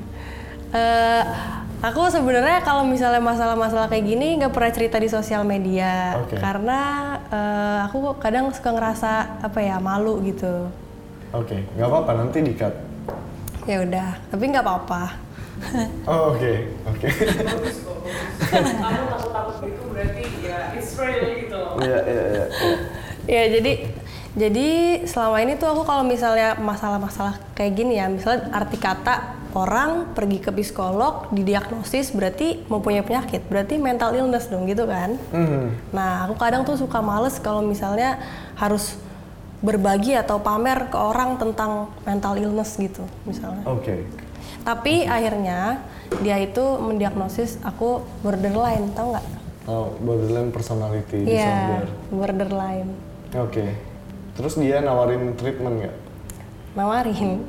[0.71, 1.23] Eh,
[1.83, 6.39] aku sebenarnya kalau misalnya masalah-masalah kayak gini nggak pernah cerita di sosial media Oke.
[6.39, 6.79] karena
[7.27, 10.67] eh, aku kadang suka ngerasa apa ya malu gitu.
[11.31, 12.75] Oke, nggak apa-apa nanti di-cut.
[13.67, 15.03] Ya udah, tapi nggak apa-apa.
[16.09, 16.53] Oh, oke,
[16.89, 17.07] oke.
[18.49, 22.45] kamu takut-takut gitu berarti ya it's real gitu loh Iya, iya, iya.
[22.49, 22.75] iya.
[23.29, 23.71] ya jadi
[24.31, 24.67] jadi
[25.03, 30.39] selama ini tuh aku kalau misalnya masalah-masalah kayak gini ya, misalnya arti kata orang pergi
[30.39, 35.19] ke psikolog didiagnosis berarti mempunyai penyakit, berarti mental illness dong gitu kan?
[35.35, 38.23] Hmm, Nah, aku kadang tuh suka males kalau misalnya
[38.55, 38.95] harus
[39.59, 43.67] berbagi atau pamer ke orang tentang mental illness gitu, misalnya.
[43.67, 44.07] Oke.
[44.63, 45.83] Tapi akhirnya
[46.23, 49.25] dia itu mendiagnosis aku borderline, tau nggak?
[49.67, 51.83] Oh, borderline personality Iya, disorder.
[52.09, 52.89] borderline.
[53.35, 53.90] Oke.
[54.41, 55.95] Terus dia nawarin treatment nggak?
[56.73, 57.45] Nawarin.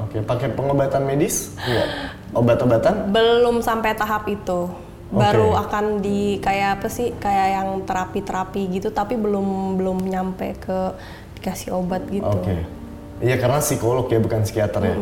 [0.00, 1.52] Oke, pakai pengobatan medis?
[1.60, 2.16] Enggak.
[2.32, 3.12] Obat-obatan?
[3.12, 4.72] Belum sampai tahap itu.
[5.12, 5.60] Baru Oke.
[5.68, 7.12] akan di kayak apa sih?
[7.20, 10.96] Kayak yang terapi-terapi gitu, tapi belum belum nyampe ke
[11.36, 12.24] dikasih obat gitu.
[12.24, 12.56] Oke.
[13.20, 14.96] Iya karena psikolog ya bukan psikiater ya.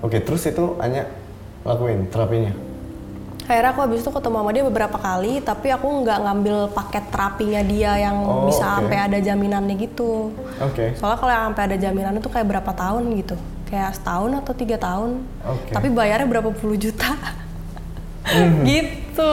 [0.00, 1.12] Oke, terus itu hanya
[1.62, 2.56] lakuin terapinya.
[3.48, 7.62] Akhirnya aku habis itu ketemu sama dia beberapa kali, tapi aku nggak ngambil paket terapinya
[7.64, 8.74] dia yang Oh, bisa oke.
[8.76, 10.36] sampai ada jaminannya gitu.
[10.60, 10.92] Oke.
[10.94, 14.76] Soalnya kalau yang sampai ada jaminan itu kayak berapa tahun gitu, kayak setahun atau tiga
[14.76, 15.24] tahun.
[15.42, 15.72] Oke.
[15.72, 17.08] Tapi bayarnya berapa puluh juta,
[18.68, 19.32] gitu.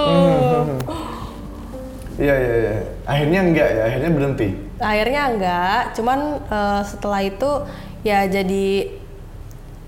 [2.15, 2.75] Iya iya iya.
[3.04, 4.49] Akhirnya enggak ya, akhirnya berhenti.
[4.75, 7.47] akhirnya enggak cuman eh, setelah itu
[8.04, 8.91] ya jadi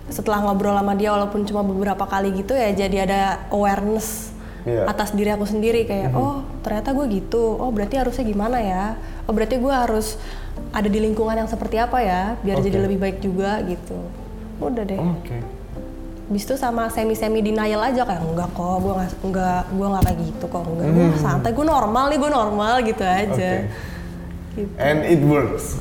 [0.08, 4.32] setelah ngobrol sama dia walaupun cuma beberapa kali gitu ya jadi ada awareness
[4.68, 4.84] Iya.
[4.84, 9.32] atas diri aku sendiri kayak oh ternyata gue gitu oh berarti harusnya gimana ya oh
[9.32, 10.20] berarti gue harus
[10.76, 12.84] ada di lingkungan yang seperti apa ya biar jadi Oke.
[12.84, 13.96] lebih baik juga gitu
[14.60, 15.40] udah deh Oke.
[16.28, 20.04] Bis itu sama semi semi denial aja kayak enggak kok gue nggak enggak gue nggak
[20.04, 23.72] kayak gitu kok enggak gue santai gue normal nih gue normal gitu aja Hmm.
[24.52, 24.60] Oke.
[24.60, 24.74] Gitu.
[24.76, 25.80] And it works.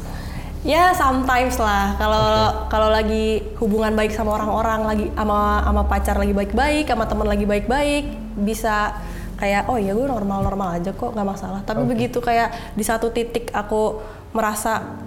[0.67, 1.95] Ya sometimes lah.
[1.95, 2.27] Kalau
[2.67, 7.47] kalau lagi hubungan baik sama orang-orang lagi sama sama pacar lagi baik-baik sama teman lagi
[7.47, 8.99] baik-baik bisa
[9.39, 11.63] kayak oh ya gue normal-normal aja kok nggak masalah.
[11.63, 14.03] Tapi begitu kayak di satu titik aku
[14.35, 14.99] merasa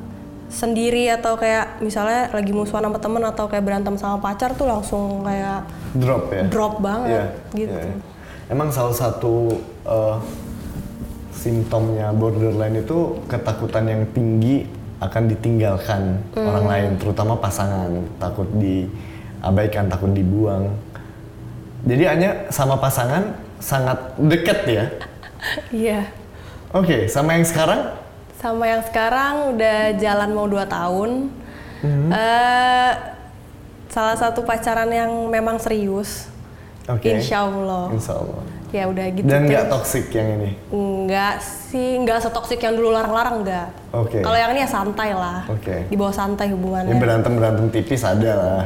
[0.50, 5.22] sendiri atau kayak misalnya lagi musuhan sama temen atau kayak berantem sama pacar tuh langsung
[5.22, 5.62] kayak
[5.93, 6.43] Drop ya.
[6.50, 7.78] drop banget Iya, gitu.
[7.78, 7.93] iya.
[8.50, 10.17] Emang salah satu uh,
[11.30, 16.46] simptomnya borderline itu ketakutan yang tinggi akan ditinggalkan Hmm.
[16.46, 20.76] orang lain, terutama pasangan, takut diabaikan, takut dibuang.
[21.82, 24.86] Jadi hanya sama pasangan sangat dekat ya.
[25.72, 26.02] iya
[26.70, 27.96] Oke, sama yang sekarang?
[28.36, 31.28] sama yang sekarang udah jalan mau dua tahun
[31.80, 32.12] Mhm.
[32.12, 32.92] Eh,
[33.88, 36.28] salah satu pacaran yang memang serius
[36.86, 37.08] Oke.
[37.16, 37.88] Insya Allah.
[37.90, 38.44] Insya Allah.
[38.69, 40.49] Ya udah gitu Dan nggak toxic yang ini.
[40.69, 43.67] Enggak sih, enggak setoksik yang dulu larang-larang enggak.
[43.89, 44.21] Oke.
[44.21, 45.45] Kalau yang ini ya santai lah.
[45.49, 45.89] Oke.
[45.89, 46.95] Di bawah santai Ya hubungannya.
[46.97, 48.63] berantem berantem tipis ada lah.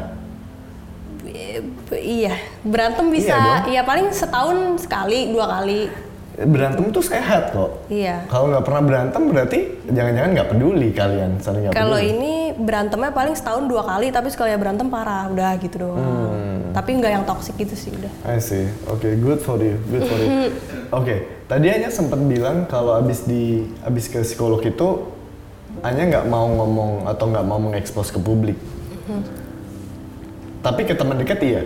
[1.24, 1.62] Eh,
[1.98, 3.34] iya, berantem bisa.
[3.36, 3.72] dong.
[3.72, 5.88] Iya, paling setahun sekali, dua kali.
[6.34, 7.86] Berantem tuh sehat kok.
[7.94, 8.26] Iya.
[8.26, 13.38] Kalau nggak pernah berantem berarti jangan-jangan nggak peduli kalian, saling nggak Kalau ini berantemnya paling
[13.38, 16.02] setahun dua kali, tapi sekali ya berantem parah, udah gitu doang.
[16.02, 16.43] Hmm.
[16.74, 18.12] Tapi enggak yang toksik gitu sih udah.
[18.26, 18.66] I see.
[18.90, 20.50] Oke, good for you, good for you.
[20.98, 25.14] Oke, tadi Anya sempat bilang kalau abis di abis ke psikolog itu
[25.86, 28.58] Anya nggak mau ngomong atau nggak mau mengekspos ke publik.
[29.06, 29.22] Hmm.
[30.66, 31.62] Tapi ke teman dekat iya.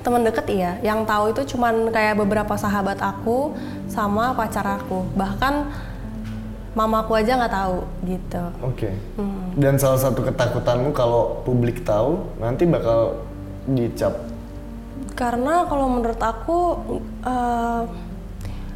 [0.00, 3.52] Temen deket iya, yang tahu itu cuman kayak beberapa sahabat aku
[3.84, 5.04] sama pacar aku.
[5.12, 5.68] Bahkan
[6.72, 8.44] mamaku aja nggak tahu gitu.
[8.62, 8.90] Oke.
[9.18, 9.50] Hmm.
[9.58, 13.26] Dan salah satu ketakutanmu kalau publik tahu nanti bakal
[13.66, 14.29] dicap.
[15.14, 16.58] Karena kalau menurut aku
[17.22, 17.82] eh,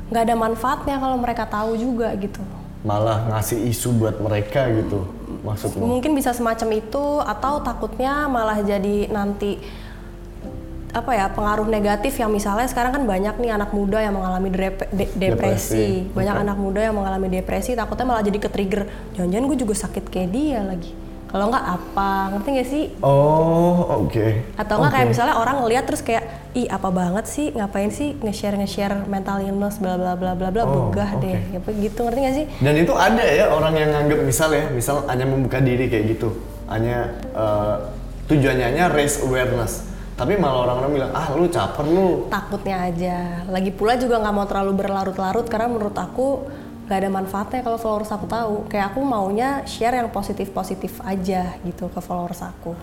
[0.05, 2.41] nggak ada manfaatnya kalau mereka tahu juga gitu.
[2.85, 5.09] malah ngasih isu buat mereka gitu
[5.41, 5.89] maksudmu.
[5.89, 9.57] Mungkin bisa semacam itu atau takutnya malah jadi nanti
[10.93, 14.71] apa ya pengaruh negatif yang misalnya sekarang kan banyak nih anak muda yang mengalami de-
[15.11, 16.43] depresi, Depresi, banyak oke.
[16.47, 18.87] anak muda yang mengalami depresi takutnya malah jadi ke trigger
[19.19, 20.95] jangan-jangan gue juga sakit kayak dia lagi
[21.35, 24.55] kalau nggak apa ngerti nggak sih Oh, oke.
[24.55, 25.13] atau nggak kayak Oke.
[25.13, 26.23] misalnya orang ngeliat terus kayak
[26.55, 30.63] ih apa banget sih ngapain sih nge-share nge-share mental illness bla bla bla bla bla
[30.63, 31.27] Oh, begah oke.
[31.27, 34.71] deh Apa gitu ngerti nggak sih Dan itu ada ya orang yang nganggap misal ya,
[34.71, 37.77] misal hanya membuka diri kayak gitu, hanya eh,
[38.25, 39.83] tujuannya hanya raise awareness.
[40.15, 42.31] Tapi malah orang-orang bilang ah lu caper lu.
[42.31, 46.47] takutnya aja lagi pula juga nggak mau terlalu berlarut-larut karena menurut aku
[46.85, 51.89] nggak ada manfaatnya kalau followers aku tahu kayak aku maunya share yang positif-positif aja gitu
[51.89, 52.77] ke followers aku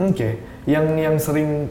[0.00, 1.68] Oke, yang yang sering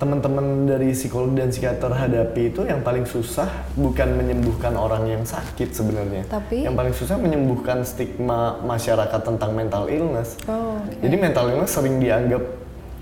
[0.00, 5.76] teman-teman dari psikolog dan psikiater hadapi itu yang paling susah bukan menyembuhkan orang yang sakit
[5.76, 6.24] sebenarnya.
[6.24, 6.64] Tapi?
[6.64, 10.40] yang paling susah menyembuhkan stigma masyarakat tentang mental illness.
[10.48, 11.04] oh oke.
[11.04, 12.40] Jadi mental illness sering dianggap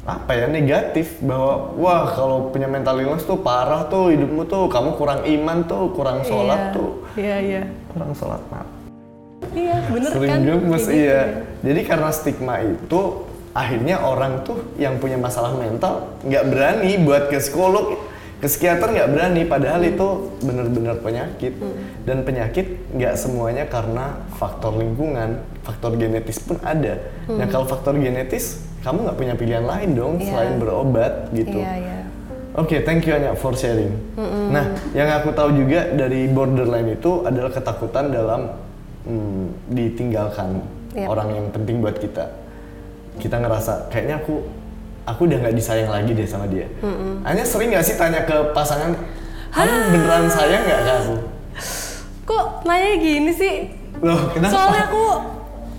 [0.09, 4.97] apa ya negatif bahwa wah kalau punya mental illness tuh parah tuh hidupmu tuh kamu
[4.97, 6.91] kurang iman tuh kurang sholat Iya, tuh.
[7.21, 7.63] iya iya.
[7.93, 8.79] Kurang sholat maaf
[9.55, 10.41] iya bener sering kan?
[10.45, 11.09] gemes gitu iya.
[11.09, 11.23] ya.
[11.65, 13.01] jadi karena stigma itu
[13.55, 17.97] akhirnya orang tuh yang punya masalah mental nggak berani buat ke psikolog
[18.39, 19.43] ke psikiater nggak berani.
[19.51, 21.59] Padahal itu benar-benar penyakit.
[21.59, 21.75] Hmm.
[22.07, 27.03] dan penyakit nggak semuanya karena faktor lingkungan faktor genetis pun ada.
[27.27, 30.15] Nah kalau faktor genetis kamu nggak punya pilihan lain dong.
[30.17, 30.27] Iya.
[30.33, 31.97] selain berobat gitu iya iya
[32.59, 33.95] Oke, thank you Anya for sharing.
[34.51, 38.51] Nah, yang aku tahu juga dari borderline itu adalah ketakutan dalam
[39.07, 40.59] mm, ditinggalkan
[40.91, 41.07] Iya.
[41.07, 42.27] orang yang penting buat kita.
[43.23, 44.43] Kita ngerasa kayaknya aku
[45.07, 46.67] aku udah nggak disayang lagi deh sama dia.
[47.23, 48.91] Anya sering nggak sih tanya ke pasangan,
[49.55, 51.15] kamu beneran sayang nggak ke aku?
[52.27, 53.55] kok nanya gini sih
[54.05, 54.53] Loh, kenapa?
[54.53, 55.05] soalnya aku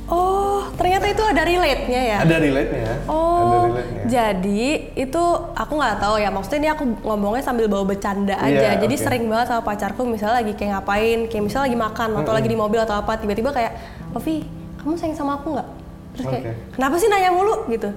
[0.10, 2.82] oh ternyata itu ada relate-nya ya Ada relate-nya.
[2.84, 4.04] Ada Oh, relate-nya.
[4.06, 4.64] jadi
[4.96, 6.30] itu aku nggak tahu ya.
[6.30, 8.74] Maksudnya ini aku ngomongnya sambil bawa bercanda aja.
[8.76, 9.04] Iya, jadi oke.
[9.04, 12.58] sering banget sama pacarku misalnya lagi kayak ngapain, kayak misalnya lagi makan atau lagi di
[12.58, 13.72] mobil atau apa, tiba-tiba kayak,
[14.12, 14.42] Ovi,
[14.78, 15.68] kamu sayang sama aku nggak?
[16.10, 16.52] Terus kayak, Oke.
[16.74, 17.90] kenapa sih nanya mulu gitu?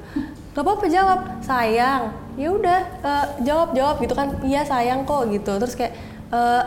[0.52, 2.12] Gak apa-apa jawab, sayang.
[2.36, 4.36] Ya udah, eh, jawab jawab gitu kan.
[4.44, 5.52] Iya sayang kok gitu.
[5.56, 5.92] Terus kayak,
[6.28, 6.62] "Eh,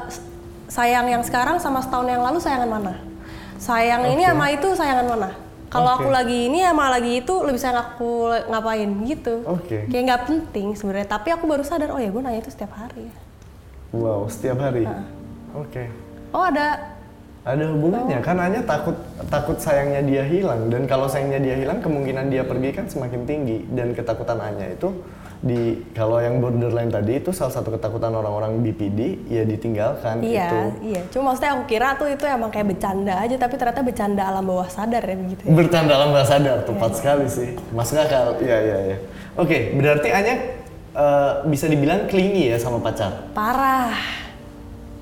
[0.66, 2.94] sayang yang sekarang sama setahun yang lalu sayangan mana
[3.58, 4.32] sayang ini Oke.
[4.32, 5.30] sama itu sayangan mana
[5.66, 5.98] kalau Oke.
[6.04, 9.88] aku lagi ini sama lagi itu lebih sayang aku ngapain gitu Oke.
[9.88, 13.08] kayak nggak penting sebenarnya tapi aku baru sadar oh ya gue nanya itu setiap hari
[13.96, 14.84] Wow, setiap hari.
[15.56, 15.88] Oke.
[16.36, 16.92] oh ada
[17.46, 18.98] Ada hubungannya kan hanya takut
[19.30, 23.64] takut sayangnya dia hilang dan kalau sayangnya dia hilang kemungkinan dia pergi kan semakin tinggi
[23.70, 24.90] dan ketakutan Anya itu
[25.46, 30.58] di kalau yang borderline tadi itu salah satu ketakutan orang-orang BPD ya ditinggalkan iya itu.
[30.82, 31.02] iya.
[31.14, 34.66] Cuma maksudnya aku kira tuh itu emang kayak bercanda aja tapi ternyata bercanda alam bawah
[34.66, 35.54] sadar ya begitu ya.
[35.54, 37.54] bertanda dalam bahasa sadar tepat sekali sih.
[37.78, 38.42] Masuk akal.
[38.42, 38.98] Iya iya iya.
[39.38, 40.36] Oke berarti Anya
[40.98, 43.30] eh, bisa dibilang clingy ya sama pacar?
[43.38, 43.94] Parah.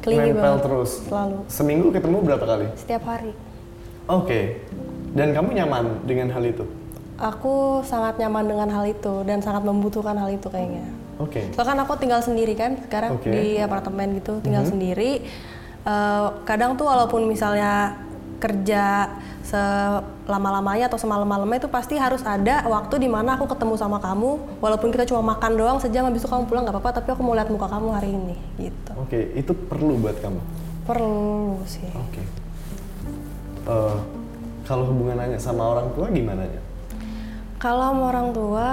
[0.03, 0.63] Kelingi nempel banget.
[0.67, 0.91] terus.
[1.07, 1.37] Selalu.
[1.47, 2.67] Seminggu ketemu berapa kali?
[2.75, 3.31] Setiap hari.
[4.11, 4.59] Oke.
[5.15, 6.67] Dan kamu nyaman dengan hal itu
[7.17, 10.85] aku sangat nyaman dengan hal itu dan sangat membutuhkan hal itu kayaknya
[11.21, 13.29] oke Soalnya kan aku tinggal sendiri kan sekarang Oke.
[13.29, 15.21] di apartemen gitu tinggal sendiri.
[15.83, 17.99] Eh, kadang tuh walaupun misalnya
[18.39, 19.07] kerja
[19.43, 24.91] selama-lamanya atau semalam-malamnya itu pasti harus ada waktu di mana aku ketemu sama kamu walaupun
[24.91, 27.47] kita cuma makan doang sejam habis itu kamu pulang nggak apa-apa tapi aku mau lihat
[27.47, 28.91] muka kamu hari ini gitu.
[28.99, 30.39] oke itu perlu buat kamu
[30.83, 31.87] Perlu sih.
[31.95, 32.23] Oke.
[33.63, 33.97] Eh,
[34.67, 36.61] kalau hubungannya sama orang tua gimana ya?
[37.63, 38.71] Kalau sama orang tua,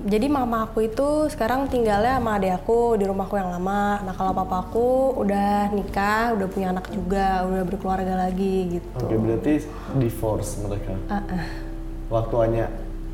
[0.00, 4.00] jadi mama aku itu sekarang tinggalnya sama adik aku di rumahku yang lama.
[4.08, 9.04] Nah kalau papa aku udah nikah, udah punya anak juga, udah berkeluarga lagi gitu.
[9.04, 9.52] Oke, berarti
[10.00, 10.96] divorce mereka.
[11.12, 11.44] Ah, ah.
[12.08, 12.66] Waktu Anya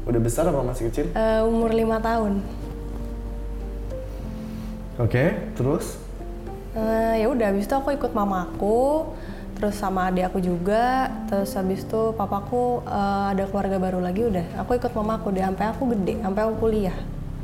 [0.06, 1.10] udah besar apa masih kecil?
[1.18, 2.38] Eh, umur lima tahun.
[5.02, 5.98] Oke, terus?
[6.78, 9.10] Eh, ya udah, habis itu aku ikut mama aku,
[9.62, 14.58] terus sama adik aku juga, terus habis itu papaku eh, ada keluarga baru lagi udah.
[14.58, 16.96] Aku ikut mama aku deh sampai aku gede, sampai aku kuliah.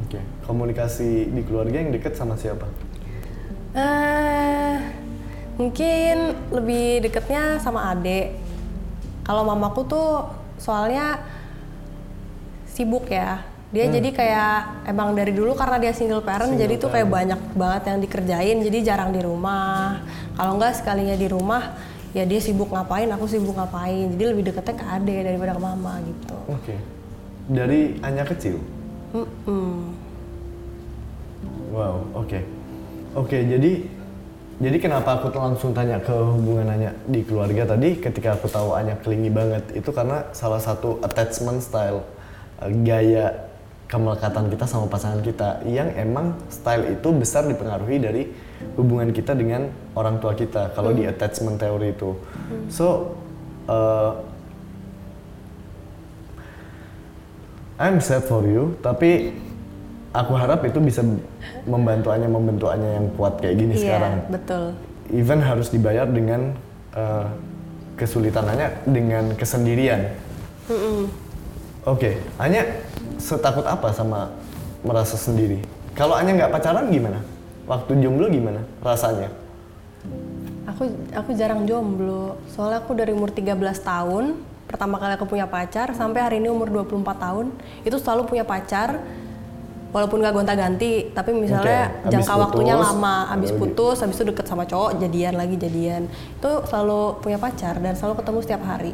[0.03, 2.67] Oke, komunikasi di keluarga yang deket sama siapa?
[3.71, 4.75] Eh,
[5.63, 8.35] mungkin lebih deketnya sama adek.
[9.23, 10.27] Kalau mamaku tuh
[10.59, 11.23] soalnya
[12.67, 13.47] sibuk ya.
[13.71, 17.41] Dia jadi kayak emang dari dulu karena dia single parent, Single jadi tuh kayak banyak
[17.55, 20.03] banget yang dikerjain, jadi jarang di rumah.
[20.35, 21.77] Kalau enggak sekalinya di rumah,
[22.17, 24.13] ya dia sibuk ngapain, aku sibuk ngapain.
[24.15, 26.37] Jadi lebih deketnya ke adek daripada ke mama gitu.
[26.49, 26.75] Oke.
[27.49, 28.61] Dari Anya kecil?
[29.17, 29.97] Mm-mm.
[31.73, 32.41] Wow, oke.
[33.17, 33.73] Oke, jadi
[34.59, 38.99] jadi kenapa aku langsung tanya ke hubungan Anya di keluarga tadi ketika aku tahu Anya
[38.99, 42.03] kelingi banget itu karena salah satu attachment style
[42.59, 43.49] eh, gaya
[43.87, 48.23] kemelekatan kita sama pasangan kita yang emang style itu besar dipengaruhi dari
[48.79, 52.15] hubungan kita dengan orang tua kita kalau di attachment theory itu.
[52.71, 53.15] So
[53.71, 54.13] eh,
[57.79, 59.31] I'm sad for you, tapi
[60.11, 60.99] aku harap itu bisa
[61.63, 64.15] membantu Anya membentuk Anya yang kuat kayak gini Iya, sekarang.
[64.35, 64.65] betul.
[65.15, 66.59] Even harus dibayar dengan
[66.99, 67.27] eh,
[67.95, 70.11] kesulitan Anya dengan kesendirian.
[70.67, 71.07] Mm-mm.
[71.87, 72.67] Oke, Anya
[73.23, 74.35] setakut apa sama
[74.83, 75.63] merasa sendiri?
[75.95, 77.23] Kalau Anya nggak pacaran gimana?
[77.69, 79.29] Waktu jomblo gimana rasanya?
[80.73, 82.41] Aku aku jarang jomblo.
[82.49, 83.53] Soalnya aku dari umur 13
[83.85, 87.47] tahun pertama kali aku punya pacar sampai hari ini umur 24 tahun
[87.89, 89.01] itu selalu punya pacar
[89.97, 94.45] walaupun gak gonta-ganti tapi misalnya habis jangka waktunya putus, lama habis putus habis itu deket
[94.45, 98.93] sama cowok jadian lagi jadian itu selalu punya pacar dan selalu ketemu setiap hari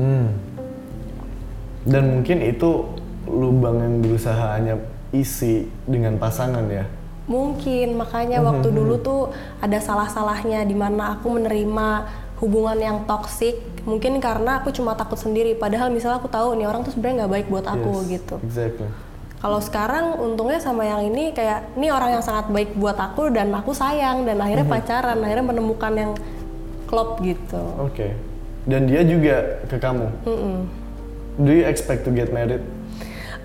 [0.00, 0.32] Hmm.
[1.84, 2.88] Dan mungkin itu
[3.28, 6.88] lubang yang berusaha Anya isi dengan pasangan ya.
[7.30, 9.30] Mungkin makanya waktu dulu tuh
[9.62, 11.88] ada salah-salahnya di mana aku menerima
[12.42, 13.62] hubungan yang toksik.
[13.86, 15.54] Mungkin karena aku cuma takut sendiri.
[15.54, 18.36] Padahal misalnya aku tahu nih orang tuh sebenarnya nggak baik buat aku Yes, gitu.
[18.42, 18.90] Exactly.
[19.40, 23.48] Kalau sekarang untungnya sama yang ini kayak ini orang yang sangat baik buat aku dan
[23.56, 26.12] aku sayang dan akhirnya pacaran, akhirnya menemukan yang
[26.90, 27.62] klop gitu.
[27.80, 28.12] Oke.
[28.68, 30.06] Dan dia juga ke kamu.
[30.28, 30.56] Mm-mm.
[31.40, 32.60] Do you expect to get married?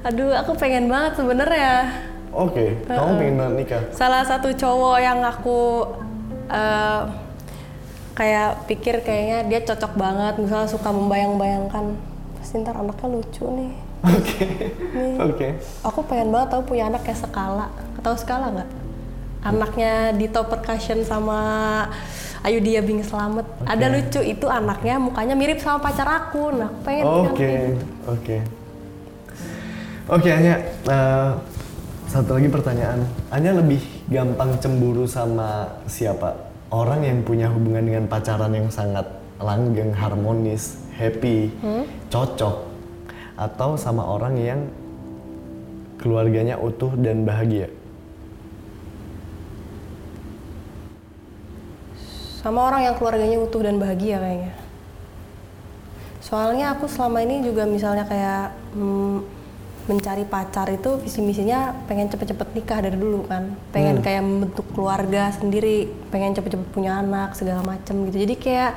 [0.03, 1.95] Aduh, aku pengen banget sebenarnya.
[2.35, 3.81] Oke, kamu pengen banget nikah.
[3.95, 5.87] Salah satu cowok yang aku
[6.51, 7.01] eh,
[8.15, 11.95] kayak pikir kayaknya dia cocok banget, misalnya suka membayang-bayangkan,
[12.39, 13.71] pasti ntar anaknya lucu nih.
[14.05, 14.45] Oke.
[14.93, 15.15] Nih.
[15.17, 15.47] Oke.
[15.81, 17.67] Aku pengen banget tahu punya anak kayak Skala.
[18.03, 18.69] Tahu Skala nggak?
[19.45, 21.39] Anaknya Dito Percussion sama
[22.45, 23.45] Ayu Dia Bing Slamet.
[23.65, 26.53] Ada lucu itu anaknya, mukanya mirip sama pacar aku.
[26.53, 27.51] Nah, pengen Oke.
[28.05, 28.37] Oke.
[30.05, 30.61] Oke, Anya.
[30.85, 31.31] eh,
[32.07, 33.05] satu lagi pertanyaan.
[33.29, 36.35] Anya lebih gampang cemburu sama siapa?
[36.73, 39.05] Orang yang punya hubungan dengan pacaran yang sangat
[39.37, 41.51] langgeng, harmonis, happy,
[42.09, 42.55] cocok,
[43.35, 44.59] atau sama orang yang
[46.01, 47.67] keluarganya utuh dan bahagia?
[52.45, 54.53] sama orang yang keluarganya utuh dan bahagia kayaknya
[56.21, 59.17] soalnya aku selama ini juga misalnya kayak mm,
[59.85, 63.53] mencari pacar itu visi misinya pengen cepet-cepet nikah dari dulu kan.
[63.69, 68.25] Pengen kayak membentuk keluarga sendiri pengen cepet-cepet punya anak segala macem gitu.
[68.25, 68.71] Jadi kayak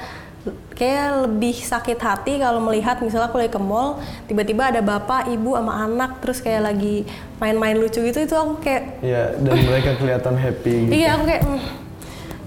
[0.79, 3.99] kayak lebih sakit hati kalau melihat misalnya aku lagi ke mall
[4.31, 7.05] tiba-tiba ada bapak ibu sama anak terus kayak lagi
[7.43, 10.93] main-main lucu gitu itu aku kayak Iya, dan mereka kelihatan happy gitu.
[10.95, 11.61] Iya aku kayak mm,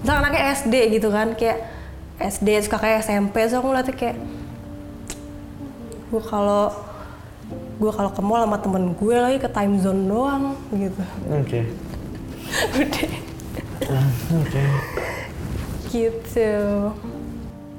[0.02, 1.58] misalnya anaknya SD gitu kan kayak
[2.18, 4.16] SD terus kakaknya SMP terus aku ngeliatnya kayak
[6.12, 6.91] gue kalau
[7.82, 11.02] gue kalau ke mall sama temen gue lagi ke time zone doang gitu
[11.34, 11.60] Oke.
[12.78, 13.10] udah
[14.38, 14.62] Oke.
[15.90, 16.50] gitu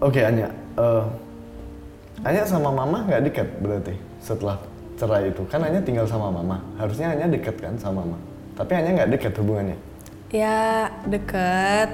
[0.03, 0.51] Oke, Anya.
[0.75, 1.03] Eh,
[2.27, 4.59] Anya sama mama nggak dekat berarti setelah
[4.99, 5.47] cerai itu.
[5.47, 6.59] Kan Anya tinggal sama mama.
[6.75, 8.19] Harusnya Anya dekat kan sama mama.
[8.59, 9.79] Tapi Anya nggak dekat hubungannya.
[10.33, 11.87] ya deket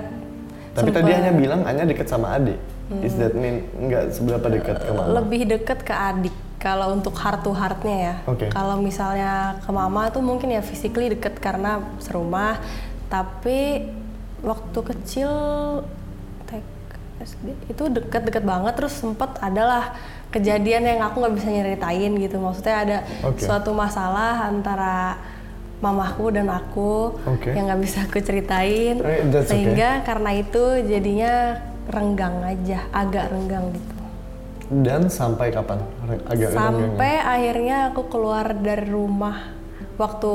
[0.73, 1.19] Tapi tadi Sempet.
[1.21, 2.57] Anya bilang Anya dekat sama adik.
[3.05, 5.21] Is that mean nggak seberapa dekat ke mama?
[5.21, 8.51] lebih deket ke adik kalau untuk heart to heartnya ya Oke.
[8.51, 12.59] kalau misalnya ke mama tuh mungkin ya physically deket karena serumah
[13.07, 13.89] tapi
[14.43, 15.31] waktu kecil
[17.19, 19.91] SD itu deket-deket banget terus sempet adalah
[20.31, 22.97] kejadian yang aku nggak bisa nyeritain gitu maksudnya ada
[23.27, 23.43] Oke.
[23.43, 25.19] suatu masalah antara
[25.83, 27.51] mamaku dan aku Oke.
[27.51, 29.63] yang nggak bisa aku ceritain Eh, that's okay.
[29.63, 31.59] sehingga karena itu jadinya
[31.91, 33.98] renggang aja agak renggang gitu
[34.69, 35.81] Dan sampai kapan?
[36.29, 39.57] Agak sampai akhirnya aku keluar dari rumah
[39.97, 40.33] waktu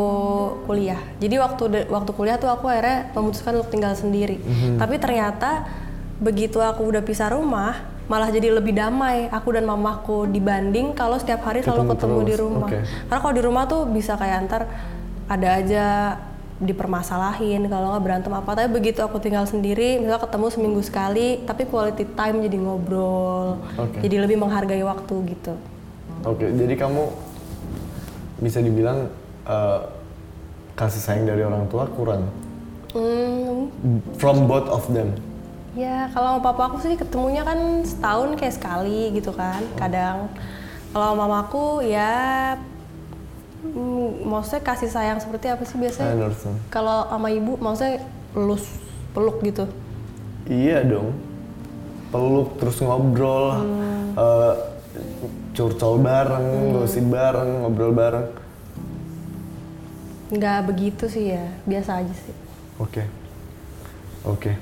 [0.66, 1.01] kuliah.
[1.22, 4.37] Jadi waktu waktu kuliah tuh aku akhirnya memutuskan untuk tinggal sendiri.
[4.43, 4.76] Mhm.
[4.76, 5.64] Tapi ternyata
[6.18, 7.78] begitu aku udah pisah rumah,
[8.11, 12.24] malah jadi lebih damai aku dan mamaku dibanding kalau setiap hari Ketemu selalu ketemu di
[12.26, 12.68] terus, rumah.
[12.68, 12.78] oke.
[13.09, 14.62] Karena kalau di rumah tuh bisa kayak antar
[15.24, 15.87] ada aja
[16.55, 21.66] dipermasalahin kalau nggak berantem apa tapi begitu aku tinggal sendiri misalnya ketemu seminggu sekali tapi
[21.66, 23.98] quality time jadi ngobrol Oke.
[23.98, 25.55] jadi lebih menghargai waktu gitu
[26.24, 27.05] Oke, jadi kamu
[28.38, 29.11] bisa dibilang
[29.44, 29.80] eh,
[30.72, 32.30] kasih sayang dari orang tua kurang
[32.94, 33.74] Hmm,
[34.14, 35.18] from both of them.
[35.74, 40.30] ya kalau sama papa aku sih ketemunya kan setahun kayak sekali gitu kan, kadang.
[40.94, 42.55] Kalau mamaku ya,
[43.64, 46.28] hmm, maksudnya kasih sayang seperti apa sih biasanya?
[46.68, 48.04] Kalau sama ibu, maksudnya
[48.36, 48.64] pelus,
[49.16, 49.64] peluk gitu.
[50.44, 51.16] Iya dong.
[52.12, 53.64] Peluk terus ngobrol,
[54.14, 54.54] eh,
[55.56, 58.26] curcol bareng, gosip bareng, ngobrol bareng.
[60.30, 62.34] Nggak begitu sih ya, biasa aja sih.
[62.78, 63.02] Oke.
[64.24, 64.52] Oke.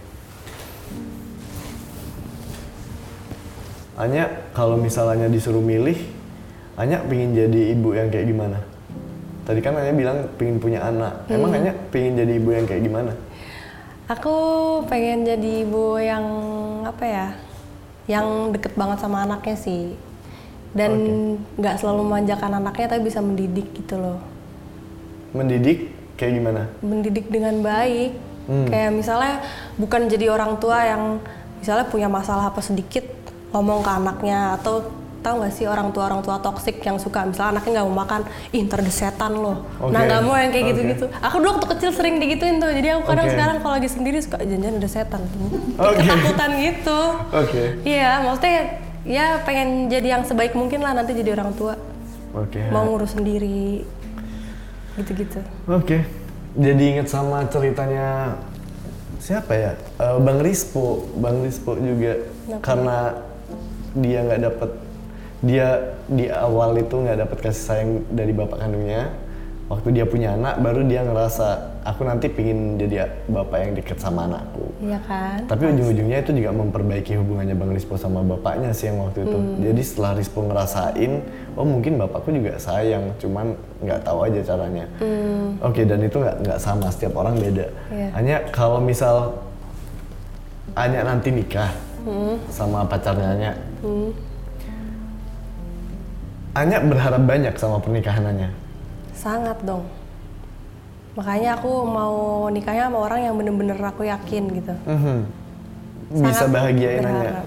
[4.00, 6.00] Anya kalau misalnya disuruh milih,
[6.72, 8.58] Anya pingin jadi ibu yang kayak gimana?
[9.42, 11.26] Tadi kan Anya bilang pingin punya anak.
[11.26, 13.12] Emang Anya pingin jadi ibu yang kayak gimana?
[14.06, 14.36] Aku
[14.86, 16.24] pengen jadi ibu yang
[16.86, 17.26] apa ya,
[18.06, 19.98] yang deket banget sama anaknya sih.
[20.72, 20.92] Dan
[21.58, 24.18] nggak selalu memanjakan anaknya, tapi bisa mendidik gitu loh.
[25.34, 26.62] Mendidik kayak gimana?
[26.84, 28.14] mendidik dengan baik.
[28.46, 28.66] Hmm.
[28.70, 29.34] Kayak misalnya
[29.78, 31.02] bukan jadi orang tua yang
[31.62, 33.06] misalnya punya masalah apa sedikit
[33.54, 37.56] ngomong ke anaknya atau tahu nggak sih orang tua orang tua toksik yang suka misalnya
[37.56, 38.20] anaknya nggak mau makan,
[38.50, 39.62] ih ntar ada setan loh.
[39.78, 39.94] Oke.
[39.94, 40.70] Nah nggak mau yang kayak Oke.
[40.74, 41.04] gitu-gitu.
[41.22, 42.70] Aku dulu waktu kecil sering digituin tuh.
[42.74, 43.34] Jadi aku kadang Oke.
[43.38, 45.22] sekarang kalau lagi sendiri suka janjian ada setan.
[45.78, 45.96] Oke.
[46.02, 47.00] Ketakutan gitu.
[47.30, 47.62] Oke.
[47.86, 48.58] Iya, maksudnya
[49.02, 51.78] ya pengen jadi yang sebaik mungkin lah nanti jadi orang tua.
[52.34, 52.58] Oke.
[52.74, 53.86] Mau ngurus sendiri.
[54.98, 55.40] Gitu-gitu.
[55.70, 56.04] Oke.
[56.52, 58.36] Jadi inget sama ceritanya
[59.22, 59.72] siapa ya?
[60.02, 62.60] Eh, Bang Rispo, Bang Rispo juga Kenapa?
[62.60, 62.98] karena
[63.92, 64.70] dia nggak dapet
[65.42, 69.10] dia di awal itu nggak dapet kasih sayang dari bapak kandungnya.
[69.70, 74.28] Waktu dia punya anak, baru dia ngerasa aku nanti pingin jadi bapak yang deket sama
[74.28, 74.68] anakku.
[74.84, 75.48] Iya kan?
[75.48, 79.32] Tapi ujung-ujungnya itu juga memperbaiki hubungannya Bang Rispo sama bapaknya sih yang waktu itu.
[79.32, 79.64] Hmm.
[79.64, 81.12] Jadi setelah Rispo ngerasain,
[81.56, 84.84] oh mungkin bapakku juga sayang, cuman nggak tahu aja caranya.
[85.64, 87.64] Oke, dan itu nggak nggak sama, setiap orang beda.
[87.64, 87.96] Hmm.
[87.96, 88.08] Iya.
[88.12, 89.40] Hanya kalau misal
[90.76, 91.72] Anya nanti nikah
[92.02, 92.34] Hmm.
[92.50, 93.52] sama pacarnya Anya,
[96.52, 98.52] Anya berharap banyak sama pernikahan Anya.
[99.16, 99.88] Sangat dong.
[101.16, 104.74] Makanya aku mau nikahnya sama orang yang bener-bener aku yakin gitu.
[104.84, 105.18] Mhm.
[106.12, 107.08] Bisa Sangat bahagiain Anya.
[107.08, 107.46] berharap.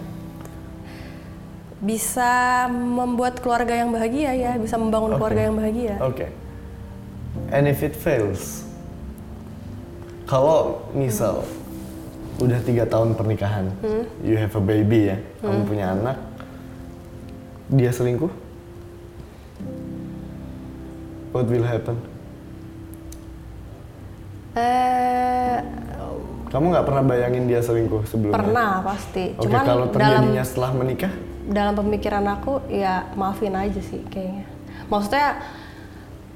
[1.86, 2.32] Bisa
[2.72, 5.18] membuat keluarga yang bahagia ya, bisa membangun Oke.
[5.22, 5.96] keluarga yang bahagia.
[6.02, 6.28] Oke.
[7.54, 8.66] And if it fails,
[10.26, 11.46] kalau misal
[12.42, 14.04] udah tiga tahun pernikahan, Hmm.
[14.26, 16.18] you have a baby ya, kamu punya anak,
[17.70, 18.32] dia selingkuh,
[21.36, 22.00] what will happen?
[24.56, 25.60] Eh,
[26.48, 28.40] Kamu nggak pernah bayangin dia selingkuh sebelumnya?
[28.40, 29.36] Pernah pasti.
[29.36, 31.12] Oke, Cuman kalau dalam terjadinya setelah menikah?
[31.46, 34.48] dalam pemikiran aku ya maafin aja sih kayaknya.
[34.88, 35.28] Maksudnya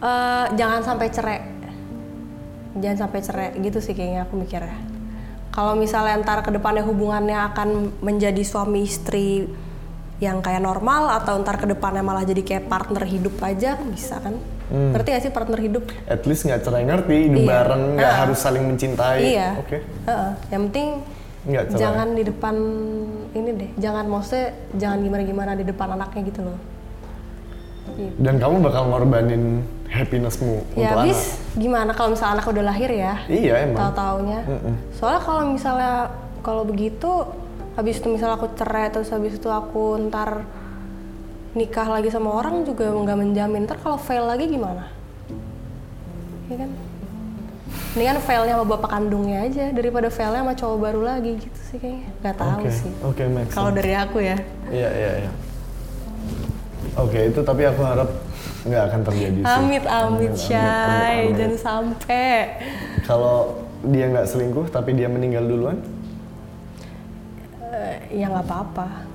[0.03, 1.39] eh, jangan sampai cerai.
[2.77, 4.75] Jangan sampai cerai gitu sih kayaknya aku mikirnya.
[5.49, 9.49] Kalau misalnya ntar ke depannya hubungannya akan menjadi suami istri
[10.19, 14.35] yang kayak normal atau ntar ke depannya malah jadi kayak partner hidup aja bisa kan?
[14.69, 15.85] Ngerti gak sih partner hidup?
[16.05, 17.49] At least nggak cerai ngerti, hidup Iya.
[17.49, 19.21] bareng, nggak harus saling mencintai.
[19.25, 19.47] Iya.
[19.57, 19.77] Oke.
[19.81, 20.31] Heeh.
[20.49, 20.87] Yang penting
[21.39, 21.79] Nggak cerai.
[21.81, 22.55] jangan di depan
[23.31, 26.59] ini deh, jangan maksudnya jangan gimana-gimana di depan anaknya gitu loh.
[27.89, 28.15] Gitu.
[28.21, 31.19] Dan kamu bakal ngorbanin happinessmu Ya untuk habis
[31.57, 33.13] gimana kalau misalnya anak udah lahir ya?
[33.19, 33.33] anak.
[33.33, 33.79] Iya emang.
[33.81, 34.39] Tahu-taunya.
[34.93, 35.93] Soalnya kalau misalnya
[36.39, 37.09] kalau begitu
[37.73, 40.45] habis itu misalnya aku cerai terus habis itu aku ntar
[41.57, 44.89] nikah lagi sama orang juga nggak menjamin ntar kalau fail lagi gimana?
[46.49, 46.71] Iya kan?
[47.89, 51.77] Ini kan failnya sama bapak kandungnya aja daripada failnya sama cowok baru lagi gitu sih
[51.81, 52.09] kayaknya.
[52.21, 52.91] Gak tahu Oke, sih.
[53.01, 54.37] Oke, make Kalau dari aku ya.
[54.69, 55.31] Iya, iya, iya.
[57.01, 58.09] Oke, itu tapi aku harap
[58.65, 59.55] nggak akan terjadi sih.
[59.57, 62.29] Amit amit Syai, jangan sampai.
[63.09, 63.57] Kalau
[63.89, 65.79] dia nggak selingkuh tapi dia meninggal duluan,
[67.69, 69.05] Eh, ya nggak apa-apa.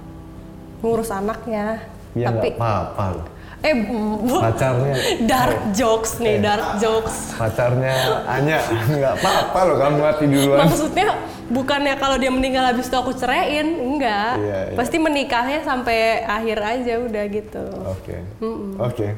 [0.82, 1.93] Ngurus anaknya.
[2.14, 3.26] Ya Tapi nggak apa-apa loh.
[3.60, 4.94] eh bu- Pacarnya,
[5.24, 6.38] dark jokes nih, Eh.
[6.38, 7.32] dark jokes.
[7.34, 8.60] pacarnya Anya
[8.90, 10.58] nggak apa-apa loh kamu mati duluan.
[10.62, 11.08] Maksudnya
[11.46, 14.36] bukannya kalau dia meninggal habis itu aku ceraiin, enggak.
[14.36, 14.76] Iya, iya.
[14.76, 17.64] Pasti menikahnya sampai akhir aja udah gitu.
[17.86, 18.16] Oke.
[18.78, 19.08] Oke.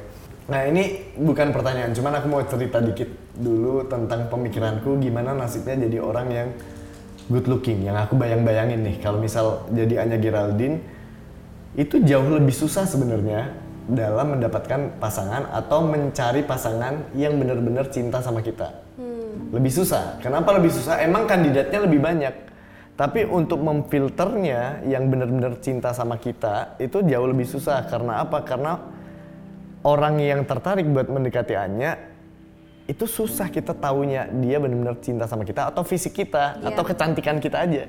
[0.47, 0.83] Nah ini
[1.17, 6.49] bukan pertanyaan, cuman aku mau cerita dikit dulu tentang pemikiranku gimana nasibnya jadi orang yang
[7.27, 7.83] good looking.
[7.83, 10.79] Yang aku bayang-bayangin nih, kalau misal jadi Anya Geraldine,
[11.77, 13.53] itu jauh lebih susah sebenarnya
[13.87, 18.83] dalam mendapatkan pasangan atau mencari pasangan yang benar-benar cinta sama kita.
[19.53, 20.19] Lebih susah.
[20.19, 20.99] Kenapa lebih susah?
[21.05, 22.35] Emang kandidatnya lebih banyak.
[22.97, 27.85] Tapi untuk memfilternya yang benar-benar cinta sama kita itu jauh lebih susah.
[27.87, 28.41] Karena apa?
[28.41, 28.81] Karena
[29.85, 31.95] orang yang tertarik buat mendekati Anya
[32.89, 36.73] itu susah kita taunya dia benar-benar cinta sama kita atau fisik kita Iya.
[36.73, 37.85] atau kecantikan kita aja.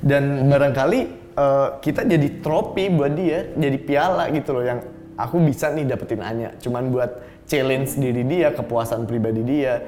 [0.00, 4.80] Dan barangkali eh, kita jadi trofi buat dia, jadi piala gitu loh yang
[5.16, 6.56] aku bisa nih dapetin Anya.
[6.60, 9.80] Cuman buat challenge diri dia, kepuasan pribadi dia.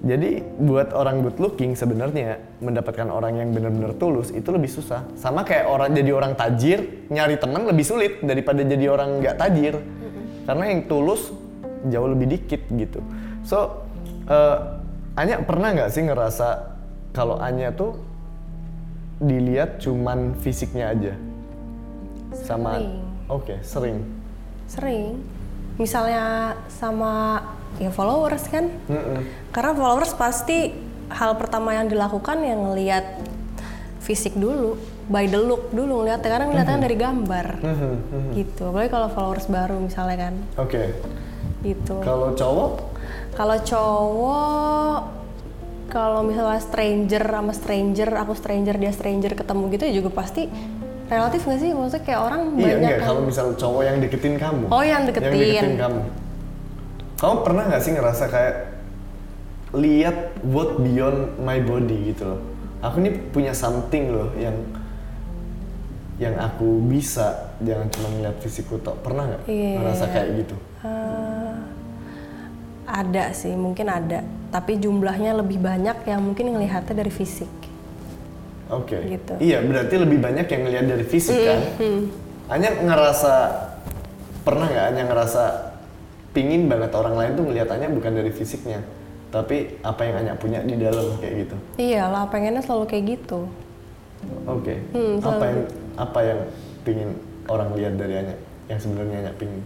[0.00, 5.04] Jadi buat orang good looking sebenarnya mendapatkan orang yang benar-benar tulus itu lebih susah.
[5.12, 9.76] Sama kayak orang jadi orang tajir nyari teman lebih sulit daripada jadi orang nggak tajir.
[10.48, 11.28] Karena yang tulus
[11.92, 13.04] jauh lebih dikit gitu.
[13.44, 13.84] So
[14.24, 14.56] eh,
[15.20, 16.48] Anya pernah nggak sih ngerasa
[17.12, 18.00] kalau Anya tuh
[19.20, 21.12] dilihat cuman fisiknya aja?
[22.32, 22.80] Sama.
[23.28, 24.02] Oke, sering.
[24.64, 25.20] Sering.
[25.76, 27.44] Misalnya sama
[27.78, 28.72] ya followers kan.
[28.88, 29.20] Mm-mm.
[29.52, 30.72] Karena followers pasti
[31.12, 33.04] hal pertama yang dilakukan yang ngelihat
[34.00, 34.80] fisik dulu,
[35.12, 37.46] by the look dulu ngeliatnya karena ngeliatnya dari gambar.
[37.60, 38.30] Mhm, mhm.
[38.34, 38.62] Gitu.
[38.66, 40.34] Apalagi kalau followers baru misalnya kan.
[40.56, 40.96] Oke.
[41.60, 41.94] Gitu.
[42.00, 42.72] Kalau cowok
[43.30, 45.19] Kalau cowok
[45.90, 50.46] kalau misalnya stranger sama stranger, aku stranger dia stranger ketemu gitu ya juga pasti
[51.06, 51.70] relatif nggak sih?
[51.70, 53.06] Maksudnya kayak orang Iya banyak enggak, kan.
[53.06, 54.64] kalau misal cowok yang deketin kamu.
[54.70, 55.26] Oh, yang deketin.
[55.28, 56.00] Yang deketin kamu.
[57.18, 58.54] Kamu pernah nggak sih ngerasa kayak
[59.70, 62.40] lihat what beyond my body gitu loh.
[62.80, 64.56] Aku nih punya something loh yang
[66.16, 69.00] yang aku bisa jangan cuma ngeliat fisikku tok.
[69.00, 69.72] Pernah nggak Iya.
[69.78, 70.56] ngerasa kayak gitu?
[70.80, 71.29] Eh,
[72.90, 74.26] ada sih, mungkin ada.
[74.50, 77.50] Tapi jumlahnya lebih banyak yang mungkin ngelihatnya dari fisik.
[78.70, 78.98] Oke.
[79.02, 79.34] Gitu.
[79.38, 81.60] Iya, berarti lebih banyak yang ngeliat dari fisik kan?
[82.50, 83.34] Hanya ngerasa
[84.42, 85.42] pernah nggak hanya ngerasa
[86.34, 88.80] pingin banget orang lain tuh ngeliatannya bukan dari fisiknya,
[89.34, 91.56] tapi apa yang Anya punya di dalam kayak gitu.
[91.78, 93.46] Iyalah, pengennya selalu kayak gitu.
[94.46, 94.78] Oke.
[94.94, 95.60] Hmm, apa yang
[95.98, 96.40] apa yang
[96.86, 97.10] pingin
[97.50, 98.36] orang lihat dari Anya
[98.70, 99.62] yang sebenarnya Anya pingin?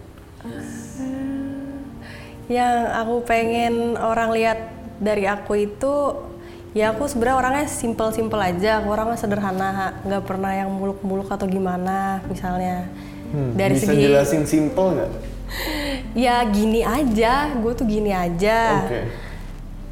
[2.45, 4.59] Yang aku pengen orang lihat
[5.01, 5.93] dari aku itu
[6.75, 12.19] ya aku sebenarnya orangnya simple-simple aja, aku orangnya sederhana, nggak pernah yang muluk-muluk atau gimana
[12.27, 12.91] misalnya.
[13.31, 15.11] Hmm, dari bisa segi jelasin simple nggak?
[16.27, 18.85] ya gini aja, gue tuh gini aja.
[18.85, 19.01] Oke.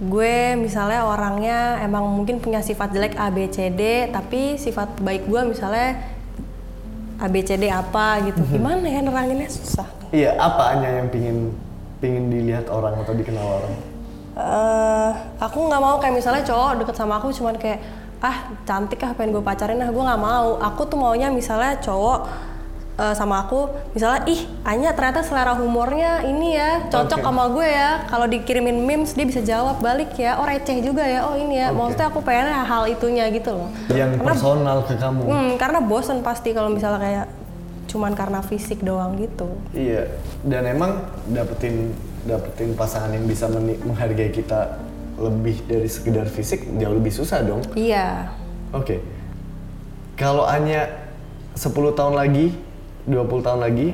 [0.03, 5.25] Gue misalnya orangnya emang mungkin punya sifat jelek A B C D, tapi sifat baik
[5.31, 6.03] gue misalnya
[7.23, 8.43] A B C D apa gitu.
[8.43, 8.51] Mhm.
[8.51, 9.87] Gimana ya neranginnya susah.
[10.11, 11.55] Iya, apa Anya yang pingin
[12.03, 13.73] pingin dilihat orang atau dikenal orang?
[14.33, 17.79] eh aku nggak mau kayak misalnya cowok deket sama aku cuman kayak
[18.17, 22.25] ah cantik ah pengen gue pacarin ah gue nggak mau aku tuh maunya misalnya cowok
[22.97, 27.27] eh, sama aku misalnya ih Anya ternyata selera humornya ini ya cocok Oke.
[27.29, 31.29] sama gue ya kalau dikirimin memes dia bisa jawab balik ya oh receh juga ya
[31.29, 31.77] oh ini ya Oke.
[31.77, 35.21] maksudnya aku pengen hal itunya gitu loh Yang Karena- personal ke kamu.
[35.29, 37.25] Hmm, karena bosen pasti kalau misalnya kayak
[37.93, 39.53] cuman karena fisik doang gitu.
[39.77, 40.09] Iya,
[40.41, 41.93] dan emang dapetin
[42.25, 43.45] dapetin pasangan yang bisa
[43.85, 44.81] menghargai kita
[45.21, 47.61] lebih dari sekedar fisik jauh lebih susah dong.
[47.77, 48.33] Iya.
[48.73, 48.97] Oke.
[50.17, 50.89] Kalau hanya
[51.53, 52.57] 10 tahun lagi,
[53.05, 53.93] 20 tahun lagi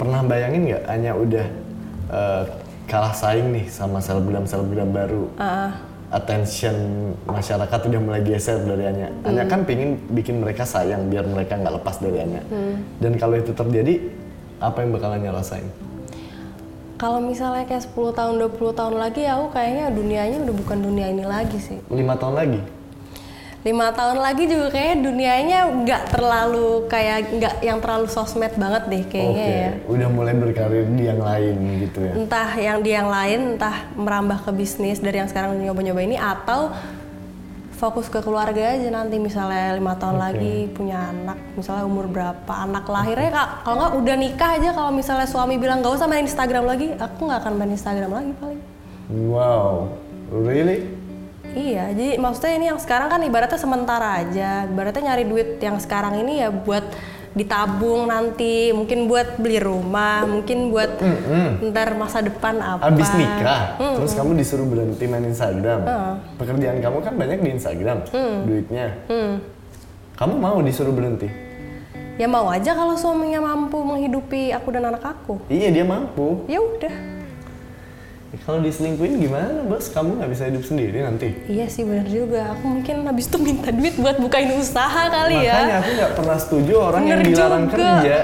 [0.00, 1.46] pernah bayangin nggak hanya udah
[2.08, 2.44] eh,
[2.88, 5.24] kalah saing nih sama selebgram-selebgram baru.
[5.36, 5.76] Ah,
[6.12, 6.76] Attention
[7.24, 9.08] masyarakat udah mulai geser dari Anya.
[9.24, 12.44] Anya kan pingin bikin mereka sayang biar mereka nggak lepas dari Anya.
[13.00, 13.96] Dan kalau itu terjadi,
[14.60, 15.64] apa yang bakal Anya rasain?
[17.02, 21.26] kalau misalnya kayak 10 tahun 20 tahun lagi aku kayaknya dunianya udah bukan dunia ini
[21.26, 21.82] lagi sih.
[21.90, 22.62] Lima tahun lagi?
[23.62, 29.04] Lima tahun lagi juga kayaknya dunianya nggak terlalu kayak nggak yang terlalu sosmed banget deh
[29.06, 29.70] kayaknya Oke, ya.
[29.86, 31.54] udah mulai berkarir di yang lain
[31.86, 32.12] gitu ya.
[32.18, 36.74] Entah yang di yang lain, entah merambah ke bisnis dari yang sekarang nyoba-nyoba ini atau
[37.78, 40.22] fokus ke keluarga aja nanti misalnya lima tahun Oke.
[40.22, 44.90] lagi punya anak misalnya umur berapa anak lahirnya kak kalau nggak udah nikah aja kalau
[44.94, 48.62] misalnya suami bilang nggak usah main Instagram lagi aku nggak akan main Instagram lagi paling
[49.10, 49.98] Wow,
[50.30, 50.86] really?
[51.52, 56.20] Iya jadi maksudnya ini yang sekarang kan ibaratnya sementara aja ibaratnya nyari duit yang sekarang
[56.20, 56.84] ini ya buat
[57.32, 61.00] ditabung nanti mungkin buat beli rumah mungkin buat
[61.64, 65.80] ntar masa depan apa Abis nikah, terus kamu disuruh berhenti main Instagram.
[66.36, 68.04] Pekerjaan kamu kan banyak di Instagram,
[68.44, 68.86] duitnya.
[69.08, 69.40] Hmm.
[70.12, 71.24] Kamu mau disuruh berhenti?
[72.20, 75.40] Ya mau aja kalau suaminya mampu menghidupi aku dan anak aku.
[75.48, 76.44] Iya dia mampu.
[76.52, 76.92] Ya udah.
[78.32, 79.92] Kalau diselingkuhin gimana bos?
[79.92, 81.36] Kamu nggak bisa hidup sendiri nanti.
[81.44, 82.56] Iya sih benar juga.
[82.56, 85.76] Aku mungkin habis itu minta duit buat bukain usaha kali Makanya ya.
[85.78, 87.76] aku nggak pernah setuju orang yang Bener dilarang juga.
[87.76, 88.16] kerja.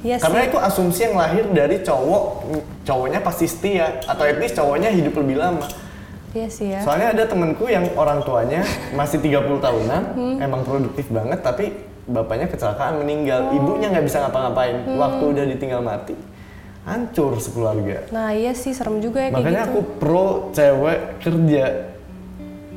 [0.00, 0.48] Iya Karena sih.
[0.48, 2.24] itu asumsi yang lahir dari cowok,
[2.82, 5.68] cowoknya pasti setia atau at least cowoknya hidup lebih lama.
[6.32, 6.80] Iya sih ya.
[6.80, 10.36] Soalnya ada temenku yang orang tuanya masih 30 tahunan, Hmm.
[10.40, 11.76] emang produktif banget, tapi
[12.08, 13.56] bapaknya kecelakaan meninggal, Oh.
[13.60, 14.88] ibunya nggak bisa ngapa-ngapain.
[14.88, 14.96] Hmm.
[14.96, 16.16] Waktu udah ditinggal mati,
[16.82, 18.08] hancur sekeluarga.
[18.08, 19.70] Nah iya sih serem juga ya kayak Makanya gitu.
[19.70, 21.64] aku pro cewek kerja.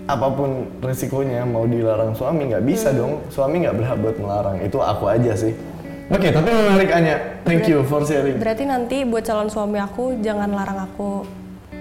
[0.04, 0.50] Apa pun
[0.80, 2.98] resikonya mau dilarang suami nggak bisa Hmm.
[2.98, 3.14] dong.
[3.28, 4.58] Suami nggak berhak buat melarang.
[4.60, 5.56] Itu aku aja sih.
[6.12, 7.16] Oke, tapi menarik Anya.
[7.42, 8.36] Thank you for sharing.
[8.36, 11.24] Berarti nanti buat calon suami aku jangan larang aku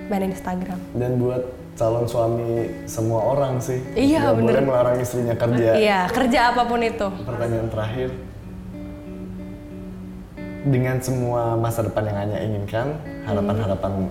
[0.07, 0.79] main Instagram.
[0.95, 1.43] Dan buat
[1.75, 3.83] calon suami semua orang sih.
[3.93, 4.55] Iya, bener.
[4.55, 5.75] boleh melarang istrinya kerja.
[5.75, 7.09] Iya kerja apa pun itu.
[7.27, 8.09] Pertanyaan terakhir.
[10.63, 12.95] Dengan semua masa depan yang Anya inginkan,
[13.27, 14.07] harapan-harapan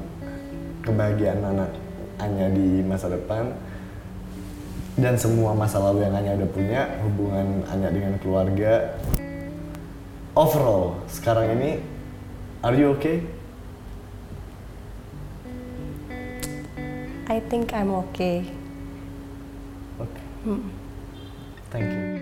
[0.84, 1.72] kebahagiaan anak
[2.20, 3.56] Anya di masa depan,
[5.00, 9.00] dan semua masa lalu yang Anya udah punya, hubungan Anya dengan keluarga,
[10.36, 11.80] overall sekarang ini,
[12.68, 13.24] are you okay?
[17.32, 18.44] I think I'm okay.
[20.04, 20.28] Okay.
[21.72, 22.21] Thank you.